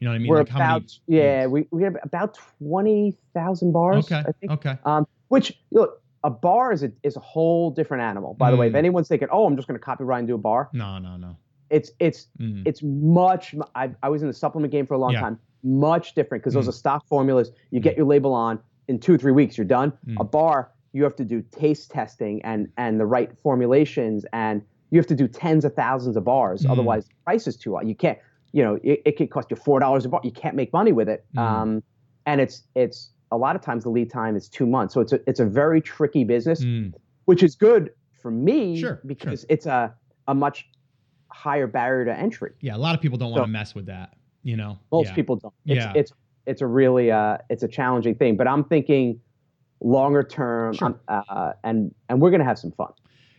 [0.00, 0.28] You know what I mean?
[0.28, 4.06] We're like how about yeah, we we have about twenty thousand bars.
[4.06, 4.22] Okay.
[4.26, 4.52] I think.
[4.52, 4.78] Okay.
[4.84, 8.34] Um, which look, a bar is a is a whole different animal.
[8.34, 8.78] By the way, if Mm.
[8.78, 11.36] anyone's thinking, oh, I'm just going to copyright and do a bar, No, no, no.
[11.70, 12.62] it's it's Mm.
[12.66, 13.54] it's much.
[13.74, 15.20] I, I was in the supplement game for a long Yeah.
[15.20, 15.38] time.
[15.62, 16.70] Much different because those Mm.
[16.70, 17.52] are stock formulas.
[17.70, 19.92] You get your label on in two three weeks, you're done.
[20.06, 20.16] Mm.
[20.20, 24.98] A bar, you have to do taste testing and and the right formulations, and you
[24.98, 26.64] have to do tens of thousands of bars.
[26.64, 26.70] Mm.
[26.70, 27.82] Otherwise, the price is too high.
[27.82, 28.18] You can't.
[28.52, 30.20] You know, it, it could cost you four dollars a bar.
[30.24, 31.24] You can't make money with it.
[31.36, 31.40] Mm.
[31.40, 31.82] Um,
[32.26, 34.92] and it's it's a lot of times the lead time is two months.
[34.94, 36.92] So it's a it's a very tricky business Mm.
[37.26, 37.90] which is good
[38.20, 39.94] for me Sure, because it's a
[40.28, 40.68] a much
[41.28, 42.52] higher barrier to entry.
[42.60, 44.14] Yeah, a lot of people don't want to mess with that.
[44.42, 44.78] You know.
[44.92, 45.14] Most yeah.
[45.14, 45.54] people don't.
[45.66, 45.92] It's, Yeah.
[45.94, 46.12] it's
[46.46, 49.20] it's a really uh it's a challenging thing, but I'm thinking
[49.82, 51.00] longer term Sure.
[51.08, 52.92] uh, and and we're going to have some fun.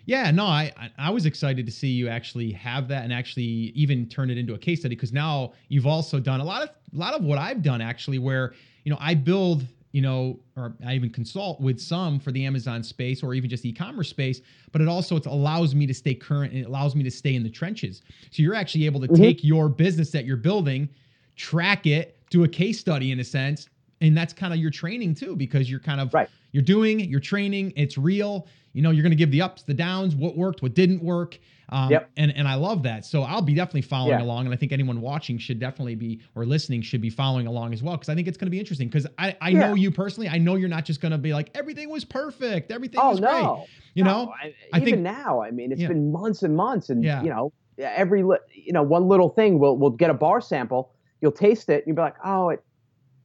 [0.05, 3.43] Yeah, no, I I- I was excited to see you actually have that and actually
[3.75, 6.69] even turn it into a case study because now you've also done a lot of
[6.93, 8.53] a lot of what I've done actually where
[8.85, 12.83] you know I build you know or I even consult with some for the Amazon
[12.83, 16.53] space or even just e-commerce space, but it also it allows me to stay current
[16.53, 18.01] and it allows me to stay in the trenches.
[18.31, 19.17] So you're actually able to Mhm.
[19.21, 20.89] take your business that you're building,
[21.35, 23.67] track it, do a case study in a sense,
[24.01, 26.29] and that's kind of your training too because you're kind of Right.
[26.51, 29.73] you're doing you're training it's real you know you're going to give the ups the
[29.73, 31.37] downs what worked what didn't work
[31.69, 32.09] um, Yep.
[32.17, 34.23] and and i love that so i'll be definitely following Yeah.
[34.25, 37.73] along and i think anyone watching should definitely be or listening should be following along
[37.73, 39.59] as well because i think it's going to be interesting because i i Yeah.
[39.59, 42.71] know you personally i know you're not just going to be like everything was perfect
[42.71, 43.29] everything Oh was no.
[43.31, 45.89] great you No, know I, I even think- now, I mean, it's Yeah.
[45.89, 47.21] been months and months, and Yeah.
[47.23, 51.33] you know, every you know one little thing, we'll we'll get a bar sample, you'll
[51.33, 52.63] taste it, and you'll be like, oh, it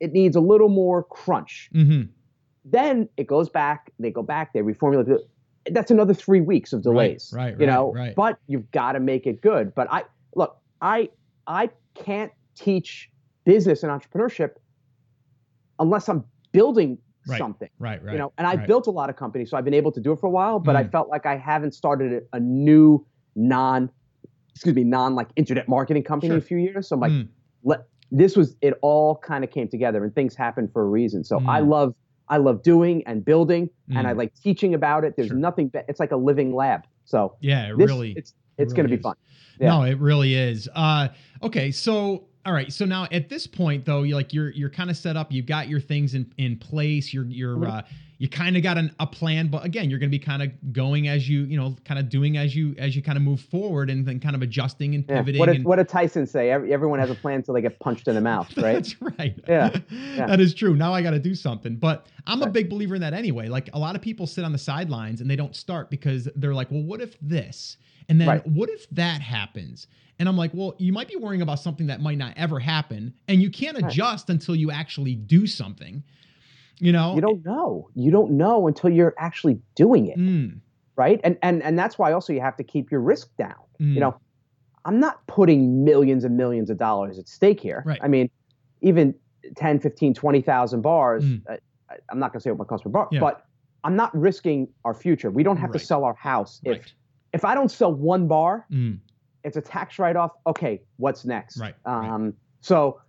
[0.01, 1.69] it needs a little more crunch.
[1.73, 2.03] hmm
[2.65, 5.19] Then it goes back, they go back, they reformulate.
[5.71, 7.33] That's another three weeks of delays.
[7.35, 8.15] right, You right, know, right.
[8.15, 9.75] but you've got to make it good.
[9.75, 10.05] But I
[10.35, 11.11] look, I
[11.47, 13.11] I can't teach
[13.45, 14.51] business and entrepreneurship
[15.79, 17.69] unless I'm building Right, something.
[17.81, 18.67] right right You know, and I've right.
[18.69, 20.61] built a lot of companies, so I've been able to do it for a while.
[20.61, 20.93] But I Mm.
[20.93, 23.05] felt like I haven't started a, new
[23.35, 23.91] non,
[24.55, 26.89] excuse me, non like internet marketing company in a few years.
[26.89, 27.29] So I'm like, Mm.
[27.65, 31.25] let this was it all kind of came together and things happen for a reason.
[31.25, 31.69] So I Mm.
[31.69, 31.95] love
[32.29, 34.17] I love doing and building and I Mm.
[34.19, 35.15] like teaching about it.
[35.17, 35.37] There's Sure.
[35.37, 36.83] nothing be- it's like a living lab.
[37.05, 39.15] So yeah it this, really it's it it's going to really be fun.
[39.61, 39.69] Yeah.
[39.69, 40.69] No, it really is.
[40.75, 41.09] Uh,
[41.43, 44.91] okay, so all right, so now at this point though, you like you're you're kind
[44.91, 45.31] of set up.
[45.33, 47.13] You've got your things in in place.
[47.15, 47.69] You're you're Mhm.
[47.71, 47.83] uh,
[48.19, 50.73] you kind of got an, a plan, but again, you're going to be kind of
[50.73, 53.41] going as you you know, kind of doing as you as you kind of move
[53.41, 55.17] forward, and then kind of adjusting and Yeah.
[55.19, 55.39] pivoting.
[55.39, 56.51] What did and, what did Tyson say?
[56.51, 58.75] Every, everyone has a plan until they get punched in the mouth, right?
[58.75, 59.35] That's right.
[59.49, 59.71] Yeah,
[60.17, 60.27] yeah.
[60.27, 60.75] That is true.
[60.77, 61.77] Now I got to do something.
[61.77, 63.49] But I'm a big believer in that anyway.
[63.49, 66.55] Like a lot of people sit on the sidelines and they don't start because they're
[66.55, 67.77] like, well, what if this?
[68.09, 68.47] And then Right.
[68.47, 69.89] what if that happens?
[70.19, 73.13] And I'm like, well, you might be worrying about something that might not ever happen.
[73.29, 73.91] And you can't Right.
[73.93, 76.03] adjust until you actually do something.
[76.79, 77.15] You know?
[77.15, 77.89] You don't know.
[77.95, 80.61] You don't know until you're actually doing it, Mm,
[80.97, 81.21] right?
[81.25, 83.55] And and and that's why also you have to keep your risk down.
[83.81, 84.17] mm, You know,
[84.85, 87.83] I'm not putting millions and millions of dollars at stake here.
[87.87, 87.99] Right.
[88.03, 88.29] I mean,
[88.83, 89.15] even
[89.57, 91.43] 10, 15, 20,000 bars, Mm.
[91.49, 91.59] I-
[92.11, 93.21] I'm not going to say what my cost per bar, Yeah.
[93.21, 93.43] but
[93.85, 95.31] I'm not risking our future.
[95.31, 95.81] We don't have Right.
[95.81, 96.61] to sell our house.
[96.65, 96.93] If right.
[97.33, 98.99] if I don't sell one bar, Mm,
[99.45, 100.33] it's a tax write-off.
[100.47, 101.59] Okay, what's next?
[101.59, 102.11] Right, right.
[102.13, 103.01] Um, so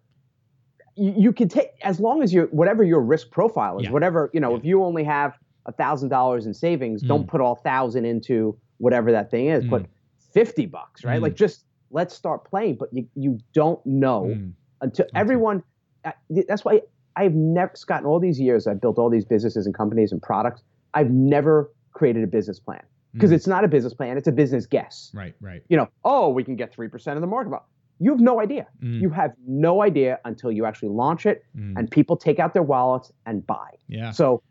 [0.98, 3.92] you, you can take as long as you whatever your risk profile is, Yeah.
[3.92, 4.52] whatever you know.
[4.52, 4.58] Yeah.
[4.58, 7.08] If you only have a thousand dollars in savings, Mm.
[7.08, 9.66] don't put all thousand into whatever that thing is.
[9.66, 9.86] Put
[10.34, 11.20] fifty bucks, right?
[11.20, 11.24] Mm.
[11.24, 12.76] Like just let's start playing.
[12.80, 15.20] But you you don't know mm, until Okay.
[15.20, 15.64] everyone.
[16.06, 16.12] uh,
[16.48, 16.82] That's why
[17.16, 18.02] I've never Scott.
[18.02, 20.64] In all these years, I've built all these businesses and companies and products.
[20.94, 22.84] I've never created a business plan
[23.14, 23.36] because mm.
[23.36, 25.62] it's not a business plan; it's a business guess right, right.
[25.70, 27.60] you know, oh, we can get 3% of the market.
[28.00, 28.68] You have no idea.
[28.82, 32.54] Mm, You have no idea until you actually launch it mm, and people take out
[32.54, 33.70] their wallets and buy.
[33.88, 34.12] yeah.
[34.12, 34.42] So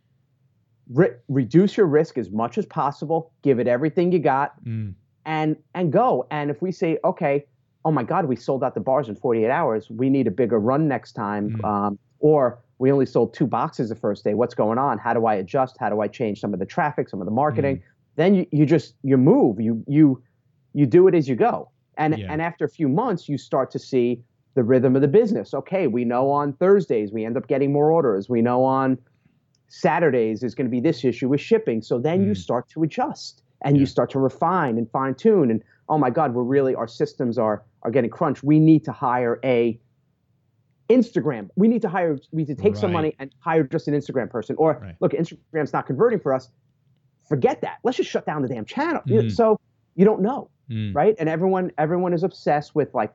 [0.92, 5.56] re- reduce your risk as much as possible, give it everything you got Mm, and
[5.74, 6.26] and go.
[6.30, 7.44] And if we say, okay,
[7.84, 10.58] oh my God, we sold out the bars in 48 hours, we need a bigger
[10.58, 11.50] run next time.
[11.50, 11.64] Mhm.
[11.64, 14.34] Um, or we only sold two boxes the first day.
[14.34, 14.98] What's going on?
[14.98, 15.76] How do I adjust?
[15.78, 17.82] How do I change some of the traffic, some of the marketing?
[18.16, 19.60] Then you, you just you move.
[19.60, 20.22] You you
[20.72, 21.70] you do it as you go.
[21.96, 22.26] And Yeah.
[22.32, 24.22] and after a few months, you start to see
[24.54, 25.52] the rhythm of the business.
[25.54, 28.28] Okay, we know on Thursdays we end up getting more orders.
[28.28, 28.98] We know on
[29.68, 31.82] Saturdays is going to be this issue with shipping.
[31.82, 32.36] So then you Mm.
[32.36, 33.80] start to adjust and Yeah.
[33.80, 35.50] you start to refine and fine tune.
[35.50, 38.42] And oh my God, we're really our systems are are getting crunched.
[38.42, 39.78] We need to hire a
[40.88, 41.50] Instagram.
[41.56, 42.16] We need to hire.
[42.32, 44.54] We need to take some money and hire just an Instagram person.
[44.58, 44.94] Or Right.
[45.00, 46.50] look, Instagram's not converting for us.
[47.28, 47.78] forget that.
[47.82, 49.02] Let's just shut down the damn channel.
[49.04, 49.32] You- Mhm.
[49.32, 49.58] So
[49.96, 50.94] you don't know, Mm.
[50.94, 51.14] right?
[51.18, 53.12] And everyone everyone is obsessed with like,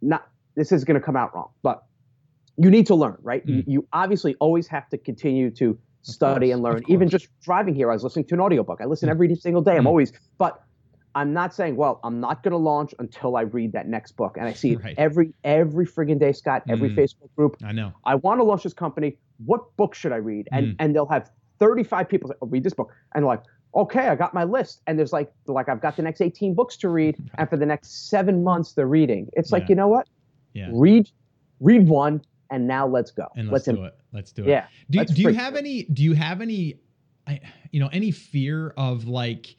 [0.00, 1.82] not this is going to come out wrong, but
[2.56, 3.42] you need to learn, right?
[3.46, 3.64] You, Mm.
[3.66, 6.82] you obviously always have to continue to study and learn.
[6.88, 8.80] Even just driving here, I was listening to an audiobook.
[8.80, 9.12] I listen Mm.
[9.12, 9.76] every single day.
[9.76, 9.88] I'm Mm.
[9.88, 10.60] always, but
[11.14, 14.36] I'm not saying, well, I'm not going to launch until I read that next book.
[14.36, 16.62] And I see it every every friggin' day, Scott.
[16.68, 16.96] Every Mm.
[16.96, 17.56] Facebook group.
[17.64, 17.92] I know.
[18.04, 19.18] I want to launch this company.
[19.44, 20.48] What book should I read?
[20.52, 20.76] And Mm.
[20.78, 21.30] and they'll have
[21.60, 22.92] 35 people say, oh, read this book.
[23.14, 23.42] And they're like,
[23.74, 24.82] okay, I got my list.
[24.86, 27.16] And there's like like I've got the next 18 books to read.
[27.36, 29.28] And for the next seven months, they're reading.
[29.34, 29.68] It's like, Yeah.
[29.70, 30.08] you know what?
[30.54, 30.68] Yeah.
[30.72, 31.10] Read
[31.60, 33.26] read one and now let's go.
[33.36, 33.94] And let's, im- do it.
[34.12, 34.48] Let's do it.
[34.48, 34.66] Yeah.
[34.90, 35.58] Do, do you have out.
[35.60, 36.80] any do you have any
[37.26, 39.56] I, you know any fear of like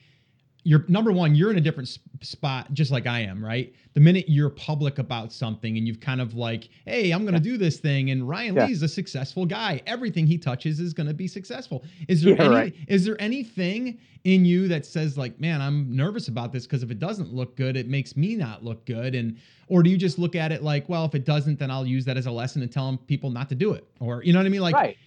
[0.65, 1.89] you're number one you're in a different
[2.21, 6.21] spot just like i am right the minute you're public about something and you've kind
[6.21, 8.67] of like hey i'm going to do this thing and ryan Yeah.
[8.67, 12.43] lee's a successful guy everything he touches is going to be successful is there Yeah,
[12.45, 12.75] any right.
[12.87, 16.91] is there anything in you that says like man i'm nervous about this because if
[16.91, 20.17] it doesn't look good it makes me not look good and or do you just
[20.17, 22.61] look at it like well if it doesn't then i'll use that as a lesson
[22.61, 24.97] and tell people not to do it or you know what i mean like right.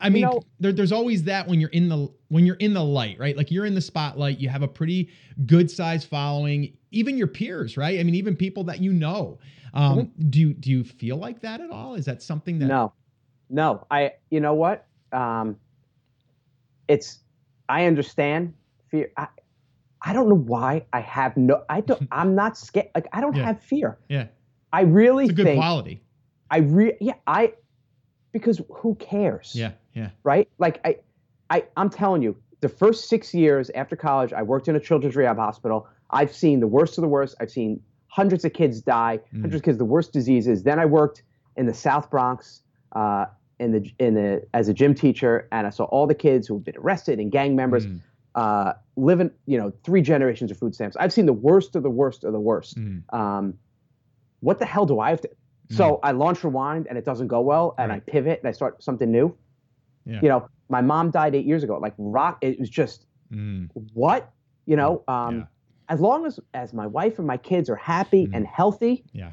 [0.00, 2.84] I mean, know- there, there's always that when you're in the when you're in the
[2.84, 3.36] light, right?
[3.36, 5.10] Like you're in the spotlight, you have a pretty
[5.46, 7.98] good sized following, even your peers, right?
[7.98, 9.38] I mean, even people that you know.
[9.74, 11.94] Um, Do you do you feel like that at all?
[11.94, 12.66] Is that something that?
[12.66, 12.74] Mm-hmm.
[13.54, 13.86] No, no.
[13.90, 14.86] I, you know what?
[15.12, 15.56] Um,
[16.88, 17.20] it's,
[17.68, 18.54] I understand
[18.90, 19.10] fear.
[19.16, 19.28] I,
[20.02, 22.88] I don't know why I have no, I don't, I'm not scared.
[22.94, 23.46] Like, I don't Yeah.
[23.46, 23.98] have fear.
[24.08, 24.26] Yeah,
[24.72, 26.02] I really it's a good think, quality.
[26.50, 27.54] I re, yeah, I,
[28.32, 29.52] because who cares?
[29.54, 30.48] Yeah, yeah, Right?
[30.58, 30.96] Like, I,
[31.50, 35.16] I, I'm telling you, the first six years after college, I worked in a children's
[35.16, 35.86] rehab hospital.
[36.10, 37.34] I've seen the worst of the worst.
[37.40, 39.40] I've seen hundreds of kids die, Mm.
[39.42, 40.62] hundreds of kids the worst diseases.
[40.62, 41.22] Then I worked
[41.56, 43.26] in the South Bronx uh,
[43.58, 46.54] in the in the as a gym teacher, and I saw all the kids who
[46.54, 48.00] had been arrested and gang members Mm,
[48.34, 50.96] uh, living, you know, three generations of food stamps.
[50.98, 52.78] I've seen the worst of the worst of the worst.
[52.78, 53.54] mm, Um,
[54.40, 55.30] what the hell do I have to?
[55.70, 58.02] So I launch Rewind and it doesn't go well, and Right.
[58.06, 59.34] I pivot and I start something new.
[60.04, 60.20] Yeah.
[60.22, 61.78] You know, my mom died eight years ago.
[61.78, 64.30] Like rock, it was just mm, what
[64.66, 65.02] you know.
[65.08, 65.44] Um, Yeah.
[65.88, 68.36] As long as as my wife and my kids are happy Mhm.
[68.36, 69.32] and healthy, yeah,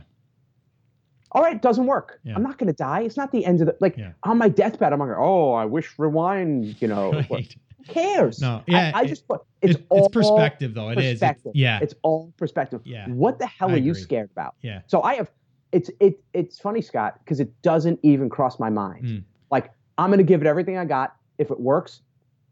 [1.32, 2.20] all right, it doesn't work.
[2.24, 2.36] Yeah.
[2.36, 3.02] I'm not going to die.
[3.02, 4.12] It's not the end of the like Yeah.
[4.24, 4.92] on my deathbed.
[4.94, 5.10] I'm like.
[5.18, 6.82] Oh, I wish Rewind.
[6.82, 7.56] You know, right.
[7.78, 8.42] who cares?
[8.42, 10.90] No, yeah, I, it- just put it's It- all it's perspective though.
[10.90, 11.04] It is.
[11.04, 11.52] It's- perspective.
[11.56, 12.82] yeah, It's all perspective.
[12.84, 13.08] Yeah.
[13.10, 14.56] What the hell I are you scared about?
[14.62, 15.30] yeah, So I have
[15.72, 19.06] it's it it's funny, Scott, because it doesn't even cross my mind.
[19.06, 19.24] Mm.
[19.52, 21.16] Like I'm gonna give it everything I got.
[21.38, 22.02] If it works,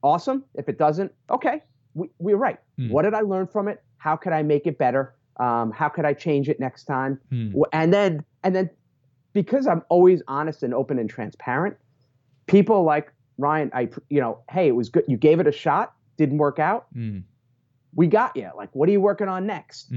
[0.04, 0.44] awesome.
[0.56, 1.64] If it doesn't, okay.
[1.94, 2.60] We, we're right.
[2.80, 2.92] Mm.
[2.92, 3.84] What did I learn from it?
[3.98, 5.16] How could I make it better?
[5.40, 7.20] Um, how could I change it next time?
[7.32, 7.64] Mm.
[7.74, 8.70] And then and then
[9.34, 11.78] because I'm always honest and open and transparent,
[12.46, 15.06] people like Ryan, I you know, hey, it was good.
[15.08, 16.88] You gave it a shot, didn't work out.
[16.96, 17.24] Mm.
[17.96, 18.52] We got you.
[18.56, 19.92] Like, what are you working on next?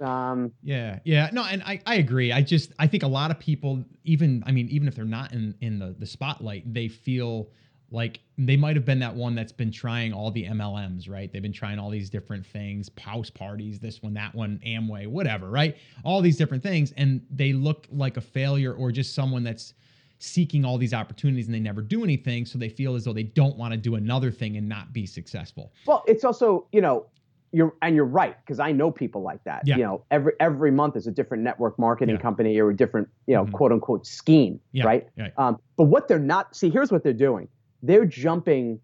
[0.00, 2.32] Um, Yeah, yeah, no, and I, I agree.
[2.32, 5.32] I just I think a lot of people, even I mean, even if they're not
[5.32, 7.50] in in the the spotlight, they feel
[7.90, 11.32] like they might have been that one that's been trying all the MLMs, right?
[11.32, 15.48] They've been trying all these different things, house parties, this one, that one, Amway, whatever,
[15.48, 15.74] right?
[16.04, 19.72] All these different things, and they look like a failure or just someone that's
[20.18, 23.22] seeking all these opportunities and they never do anything, so they feel as though they
[23.22, 25.72] don't want to do another thing and not be successful.
[25.86, 27.06] Well, it's also, you know,
[27.52, 29.62] you're and you're right because I know people like that.
[29.66, 29.76] Yeah.
[29.76, 32.20] You know, every every month is a different network marketing Yeah.
[32.20, 33.52] company or a different, you know, Mhm.
[33.52, 35.08] quote unquote scheme, Yeah, right?
[35.18, 35.32] right.
[35.38, 37.48] Um, but what they're not see, here's what they're doing.
[37.82, 38.80] They're jumping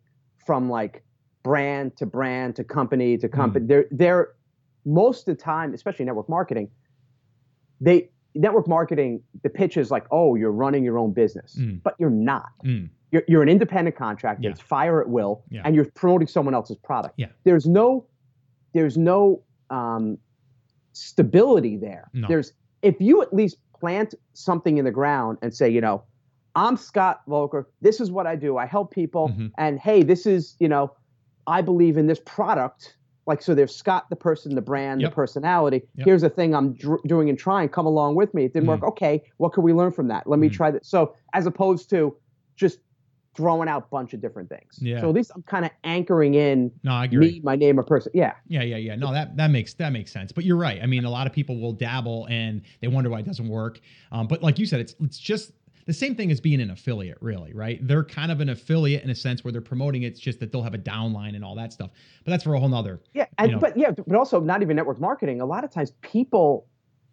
[0.46, 1.02] from like
[1.42, 3.36] brand to brand to company to Mm-hmm.
[3.36, 3.66] company.
[3.66, 4.28] They're they're
[4.86, 6.70] most of the time, especially network marketing,
[7.80, 11.56] they network marketing, the pitch is like, oh, you're running your own business.
[11.60, 11.80] Mm.
[11.82, 12.48] But you're not.
[12.64, 14.42] Mm, You're, you're an independent contractor.
[14.42, 14.50] Yeah.
[14.50, 15.62] It's fire at will, Yeah.
[15.64, 17.14] and you're promoting someone else's product.
[17.16, 17.28] Yeah.
[17.44, 18.06] There's no,
[18.74, 20.18] there's no um,
[20.92, 22.10] stability there.
[22.12, 22.28] No.
[22.28, 26.02] There's if you at least plant something in the ground and say, you know,
[26.54, 27.64] I'm Scott Voelker.
[27.80, 28.56] This is what I do.
[28.58, 29.50] I help people, Mhm.
[29.58, 30.92] and hey, this is you know,
[31.46, 32.96] I believe in this product.
[33.26, 35.10] Like so, there's Scott, the person, the brand, Yep.
[35.10, 35.82] the personality.
[35.96, 36.04] Yep.
[36.04, 37.70] Here's the thing I'm dr- doing and trying.
[37.70, 38.44] Come along with me.
[38.44, 38.72] It didn't Mhm.
[38.80, 38.82] work.
[38.84, 40.26] Okay, what can we learn from that?
[40.26, 40.52] Let me Mhm.
[40.52, 40.84] try that.
[40.84, 42.14] So as opposed to
[42.56, 42.80] just
[43.34, 44.78] throwing out a bunch of different things.
[44.80, 45.00] Yeah.
[45.00, 47.32] So at least I'm kind of anchoring in No, I agree.
[47.32, 48.12] me, my name, a person.
[48.14, 48.34] Yeah.
[48.48, 48.96] Yeah, yeah, yeah.
[48.96, 50.32] No, that that makes that makes sense.
[50.32, 50.80] But you're right.
[50.82, 53.80] I mean, a lot of people will dabble and they wonder why it doesn't work.
[54.12, 55.52] Um, but like you said, it's it's just
[55.86, 57.78] the same thing as being an affiliate, really, right?
[57.86, 60.08] They're kind of an affiliate in a sense where they're promoting it.
[60.08, 61.90] It's just that they'll have a downline and all that stuff.
[62.24, 63.00] But that's for a whole nother.
[63.12, 63.26] Yeah.
[63.38, 63.58] And know.
[63.58, 65.40] but yeah, but also not even network marketing.
[65.40, 66.66] A lot of times people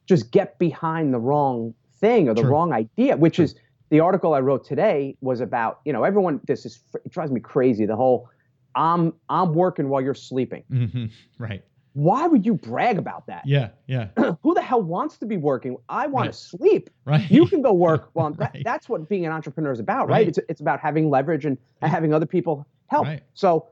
[0.06, 2.52] just get behind the wrong thing or the True.
[2.52, 3.46] wrong idea, which True.
[3.46, 3.56] is
[3.92, 7.40] the article I wrote today was about, you know, everyone this is it drives me
[7.40, 7.86] crazy.
[7.86, 8.28] The whole
[8.74, 10.64] I'm I'm working while you're sleeping.
[10.70, 11.06] hmm
[11.38, 11.64] Right.
[11.94, 13.46] Why would you brag about that?
[13.46, 13.72] Yeah.
[13.86, 14.08] Yeah.
[14.44, 15.76] Who the hell wants to be working?
[15.90, 16.34] I want Right.
[16.34, 16.90] to sleep.
[17.04, 17.30] Right.
[17.30, 18.10] You can go work.
[18.16, 20.20] Well, that, that's what being an entrepreneur is about, right?
[20.20, 20.28] Right.
[20.30, 23.06] It's it's about having leverage and, having other people help.
[23.08, 23.24] Right.
[23.34, 23.68] So,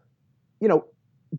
[0.59, 0.83] you know,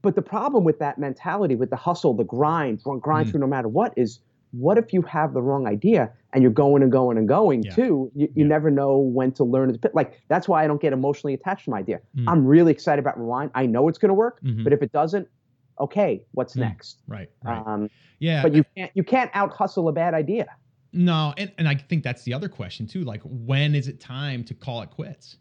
[0.03, 3.31] but the problem with that mentality, with the hustle, the grind, grind Mm.
[3.33, 4.21] through no matter what, is
[4.53, 7.75] what if you have the wrong idea and you're going and going and going Yeah.
[7.75, 8.11] too?
[8.15, 8.47] You, you Yeah.
[8.47, 9.77] never know when to learn.
[9.79, 12.01] to- Like that's why I don't get emotionally attached to my idea.
[12.17, 12.25] Mm.
[12.29, 13.51] I'm really excited about Rewind.
[13.55, 14.65] I know it's going to work, Mhm.
[14.65, 15.27] but if it doesn't,
[15.81, 16.61] okay, what's Mm.
[16.61, 17.03] next?
[17.09, 17.29] Right.
[17.45, 17.63] Right.
[17.67, 18.43] Um, yeah.
[18.43, 20.47] but you can't you can't out hustle a bad idea.
[20.93, 23.03] No, and, and I think that's the other question too.
[23.05, 25.37] Like, when is it time to call it quits?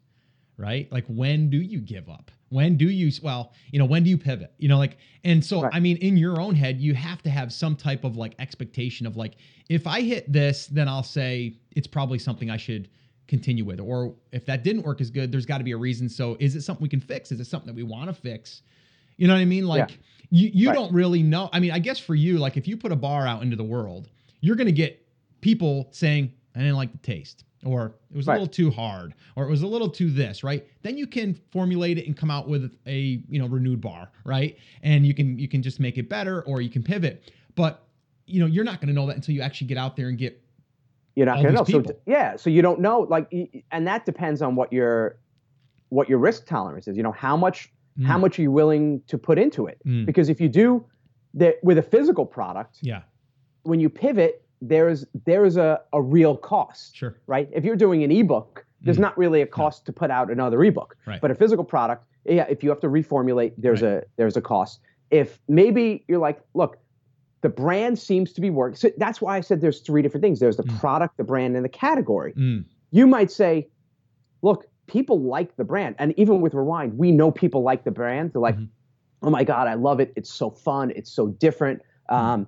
[0.60, 0.92] Right?
[0.92, 2.32] Like, when do you give up?
[2.50, 4.54] When do you, well, you know, when do you pivot?
[4.58, 5.74] You know, like, and so, Right.
[5.74, 9.08] I mean, in your own head, you have to have some type of like expectation
[9.08, 9.36] of like,
[9.70, 12.90] if I hit this, then I'll say it's probably something I should
[13.28, 13.80] continue with.
[13.80, 16.10] Or if that didn't work as good, there's got to be a reason.
[16.10, 17.32] So, is it something we can fix?
[17.32, 18.64] Is it something that we want to fix?
[19.16, 19.66] You know what I mean?
[19.66, 19.98] Like,
[20.30, 20.76] you, you Right.
[20.76, 21.50] don't really know.
[21.54, 23.64] I mean, I guess for you, like, if you put a bar out into the
[23.64, 24.10] world,
[24.42, 25.06] you're going to get
[25.42, 29.46] people saying, I didn't like the taste, or it was a little too hard, or
[29.46, 30.66] it was a little too this, right?
[30.82, 34.58] Then you can formulate it and come out with a you know renewed bar, right?
[34.82, 37.32] And you can you can just make it better, or you can pivot.
[37.56, 37.86] But
[38.26, 40.18] you know you're not going to know that until you actually get out there and
[40.18, 40.42] get
[41.16, 41.64] You're not going to know.
[41.66, 42.02] these So people.
[42.06, 43.30] yeah, so you don't know like,
[43.72, 45.20] and that depends on what your
[45.90, 46.96] what your risk tolerance is.
[46.96, 47.70] You know how much
[48.04, 49.82] how Mm, much are you willing to put into it?
[49.86, 50.86] mm, Because if you do
[51.34, 53.02] that with a physical product, yeah,
[53.64, 57.50] when you pivot, there's there's a, a real cost, sure, right?
[57.54, 59.02] If you're doing an ebook, there's Mhm.
[59.02, 60.98] not really a cost to put out another ebook.
[61.06, 61.22] Right.
[61.22, 64.80] But a physical product, yeah, if you have to reformulate, there's a there's a cost.
[65.12, 66.78] If maybe you're like, look,
[67.42, 68.76] the brand seems to be working.
[68.76, 70.40] So that's why I said there's three different things.
[70.40, 70.78] There's the Mm.
[70.80, 72.34] product, the brand, and the category.
[72.34, 73.70] Mm, You might say,
[74.42, 75.96] look, people like the brand.
[76.00, 78.34] And even with Rewind, we know people like the brand.
[78.34, 78.68] They're like, Mhm.
[79.22, 80.12] oh my God, I love it.
[80.16, 80.92] It's so fun.
[80.96, 81.82] It's so different.
[82.12, 82.16] Mm.
[82.18, 82.48] Um,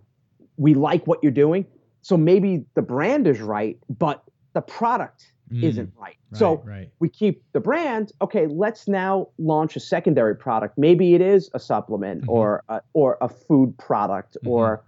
[0.58, 1.66] we like what you're doing.
[2.02, 4.24] So maybe the brand is right, but
[4.54, 6.16] the product mm, isn't right.
[6.32, 8.12] right, So right, we keep the brand.
[8.22, 10.78] Okay, let's now launch a secondary product.
[10.78, 12.30] Maybe it is a supplement Mhm.
[12.30, 14.50] or a, or a food product Mhm.
[14.50, 14.84] or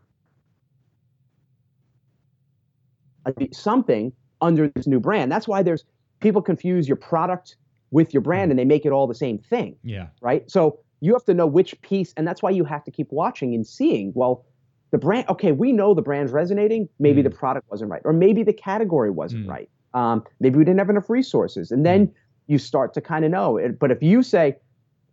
[3.51, 4.11] something
[4.41, 5.31] under this new brand.
[5.31, 5.85] That's why there's
[6.19, 7.55] people confuse your product
[7.91, 10.49] with your brand and they make it all the same thing, yeah, right?
[10.49, 13.53] So you have to know which piece, and that's why you have to keep watching
[13.53, 14.11] and seeing.
[14.15, 14.45] Well,
[14.93, 15.27] the brand.
[15.27, 16.87] Okay, we know the brand's resonating.
[16.99, 17.25] Maybe Mm.
[17.25, 19.49] the product wasn't right, or maybe the category wasn't Mm.
[19.49, 19.69] right.
[19.95, 22.13] Um, maybe we didn't have enough resources, and then
[22.47, 23.57] you start to kind of know.
[23.57, 24.55] It, but if you say,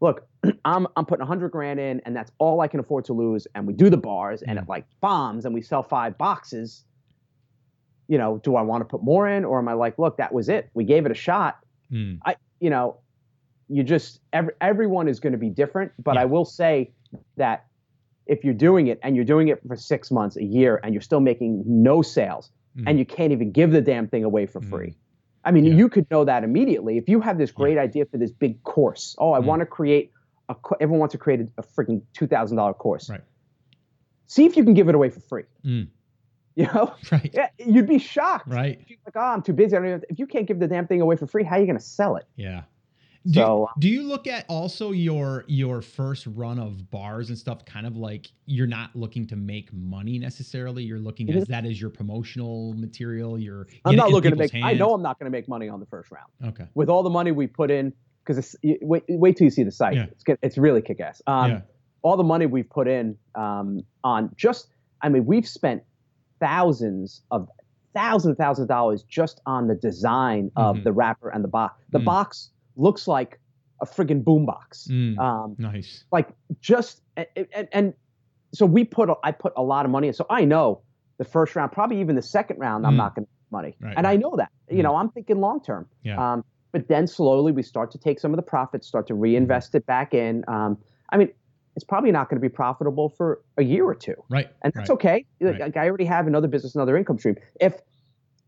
[0.02, 0.28] "Look,
[0.66, 3.66] I'm I'm putting 100 grand in, and that's all I can afford to lose," and
[3.66, 4.62] we do the bars, and Mm.
[4.64, 6.84] it like bombs, and we sell five boxes.
[8.06, 10.34] You know, do I want to put more in, or am I like, "Look, that
[10.34, 10.68] was it.
[10.74, 11.56] We gave it a shot."
[11.90, 12.20] mm,
[12.60, 12.98] you know,
[13.68, 15.90] you just every, everyone is going to be different.
[15.98, 16.20] But Yeah.
[16.22, 16.92] I will say
[17.38, 17.64] that
[18.30, 21.02] if you're doing it and you're doing it for six months, a year, and you're
[21.10, 24.60] still making no sales, mm, and you can't even give the damn thing away for
[24.60, 24.70] Mm.
[24.70, 24.94] free.
[25.44, 25.74] I mean, Yeah.
[25.74, 29.16] you could know that immediately if you have this great idea for this big course.
[29.18, 29.44] Oh, I Mm.
[29.46, 30.12] want to create
[30.48, 30.54] a.
[30.80, 33.08] Everyone wants to create a, a freaking two thousand dollar course.
[33.10, 33.22] Right.
[34.26, 35.44] See if you can give it away for free.
[35.64, 35.88] mm,
[36.56, 38.48] You know, right, yeah, you'd be shocked.
[38.48, 39.74] right, you're like, oh, I'm too busy.
[39.76, 41.60] I don't even, if you can't give the damn thing away for free, how are
[41.60, 42.26] you going to sell it?
[42.36, 42.62] yeah.
[43.26, 47.64] Do, So- do you look at also your your first run of bars and stuff
[47.66, 51.78] kind of like you're not looking to make money necessarily you're looking as that as
[51.78, 54.52] your promotional material you're I'm not looking to make.
[54.52, 54.94] people's I know?
[54.94, 57.30] I'm not going to make money on the first round okay with all the money
[57.30, 57.92] we put in.
[58.24, 59.96] Because wait, wait till you see the site.
[59.96, 60.06] Yeah.
[60.12, 61.20] It's it's really kick ass.
[61.26, 61.60] Um, yeah
[62.02, 64.68] All the money we've put in um, on just.
[65.02, 65.82] I mean, we've spent
[66.38, 67.48] thousands of
[67.94, 70.84] thousands, thousands of dollars just on the design of Mhm.
[70.84, 71.74] the wrapper and the box.
[71.90, 72.04] The Mm.
[72.04, 72.50] box
[72.80, 73.38] looks like
[73.82, 74.88] a friggin' boombox.
[74.88, 76.28] Mm, Um, nice like
[76.60, 77.94] just and, and,
[78.52, 80.14] so we put a, I put a lot of money in.
[80.14, 80.82] So I know
[81.18, 82.96] the first round, probably even the second round, I'm Mm.
[83.04, 84.50] not going to make money, Right, and I know that.
[84.70, 84.76] Mm.
[84.78, 85.86] You know, I'm thinking long term.
[86.02, 86.18] Yeah.
[86.32, 89.74] Um, but then slowly we start to take some of the profits, start to reinvest
[89.74, 90.44] it back in.
[90.48, 90.78] Um,
[91.10, 91.30] I mean,
[91.76, 94.88] it's probably not going to be profitable for a year or two, right and that's
[94.90, 94.94] right.
[94.96, 95.26] okay.
[95.40, 95.60] Like, Right.
[95.60, 97.36] like, I already have another business, another income stream.
[97.60, 97.74] If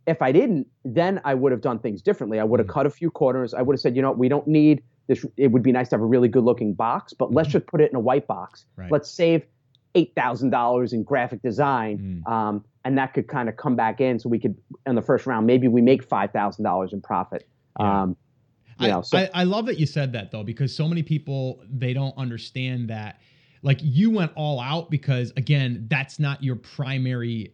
[0.07, 2.41] if I didn't, then I would have done things differently.
[2.41, 2.73] I would have Mm.
[2.73, 3.55] cut a few corners.
[3.55, 5.25] I would have said, you know, we don't need this.
[5.37, 7.53] It would be nice to have a really good looking box, but let's Mhm.
[7.53, 8.67] just put it in a white box.
[8.77, 8.91] Right.
[8.91, 9.45] Let's save
[9.95, 12.31] eight thousand dollars in graphic design, Mm.
[12.33, 14.19] um, and that could kind of come back in.
[14.19, 17.47] So we could, in the first round, maybe we make five thousand dollars in profit.
[17.79, 18.03] Yeah.
[18.03, 18.17] Um,
[18.81, 21.03] you I, know, so I, I love that you said that though, because so many
[21.03, 23.21] people they don't understand that.
[23.63, 27.53] Like you went all out because again, that's not your primary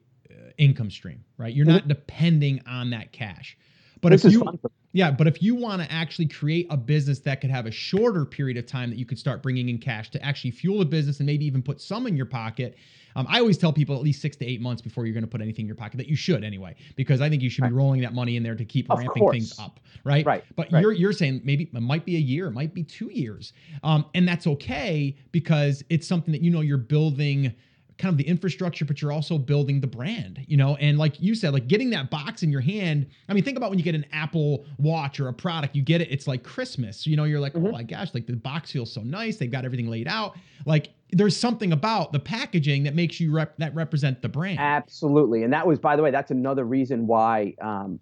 [0.57, 1.55] income stream, right?
[1.55, 3.57] You're not depending on that cash.
[4.01, 4.59] But this if you.
[4.93, 8.25] Yeah, but if you want to actually create a business that could have a shorter
[8.25, 11.21] period of time that you could start bringing in cash to actually fuel the business
[11.21, 12.75] and maybe even put some in your pocket.
[13.15, 15.31] Um, I always tell people at least six to eight months before you're going to
[15.31, 17.69] put anything in your pocket that you should anyway, because I think you should Right.
[17.69, 19.35] be rolling that money in there to keep Of ramping course.
[19.35, 20.25] things up, right?
[20.25, 20.81] Right, But right.
[20.81, 24.07] you're you're saying maybe it might be a year, it might be two years, um,
[24.15, 27.53] and that's okay because it's something that you know you're building
[27.99, 30.77] kind of the infrastructure, but you're also building the brand, you know?
[30.77, 33.07] And like you said, like getting that box in your hand.
[33.29, 36.01] I mean, think about when you get an Apple watch or a product, you get
[36.01, 37.07] it, it's like Christmas.
[37.07, 37.73] You know, you're like, oh Mhm.
[37.73, 39.37] my gosh, like the box feels so nice.
[39.37, 40.37] They've got everything laid out.
[40.65, 44.59] Like there's something about the packaging that makes you rep that represent the brand.
[44.61, 47.99] absolutely, and that was, by the way, that's another reason why um,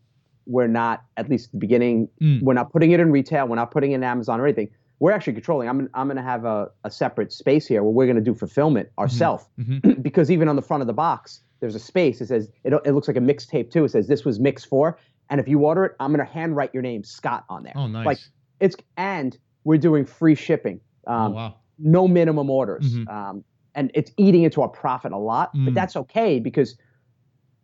[0.46, 2.42] we're not, at least at the beginning, Mm.
[2.42, 3.48] we're not putting it in retail.
[3.48, 4.68] We're not putting it in Amazon or anything.
[4.98, 5.68] We're actually controlling.
[5.68, 8.34] I'm, I'm going to have a, a separate space here where we're going to do
[8.34, 9.44] fulfillment ourselves.
[9.58, 10.02] Mhm.
[10.02, 12.20] because even on the front of the box, there's a space.
[12.20, 13.84] It says it, it looks like a mixtape too.
[13.84, 14.98] It says this was mix four,
[15.30, 17.72] and if you order it, I'm going to handwrite your name, Scott, on there.
[17.76, 18.06] Oh, nice.
[18.06, 18.18] Like
[18.60, 20.80] it's and we're doing free shipping.
[21.06, 21.54] oh, Um, wow.
[21.78, 22.94] no minimum orders.
[22.94, 23.08] Mhm.
[23.08, 23.44] Um,
[23.74, 25.66] and it's eating into our profit a lot, Mm.
[25.66, 26.76] but that's okay because,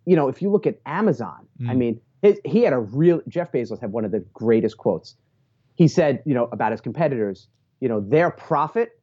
[0.04, 1.76] you know, if you look at Amazon, I Mm.
[1.78, 5.16] mean, his, he had a real, Jeff Bezos had one of the greatest quotes.
[5.74, 7.48] He said, you know, about his competitors,
[7.80, 9.00] you know, their profit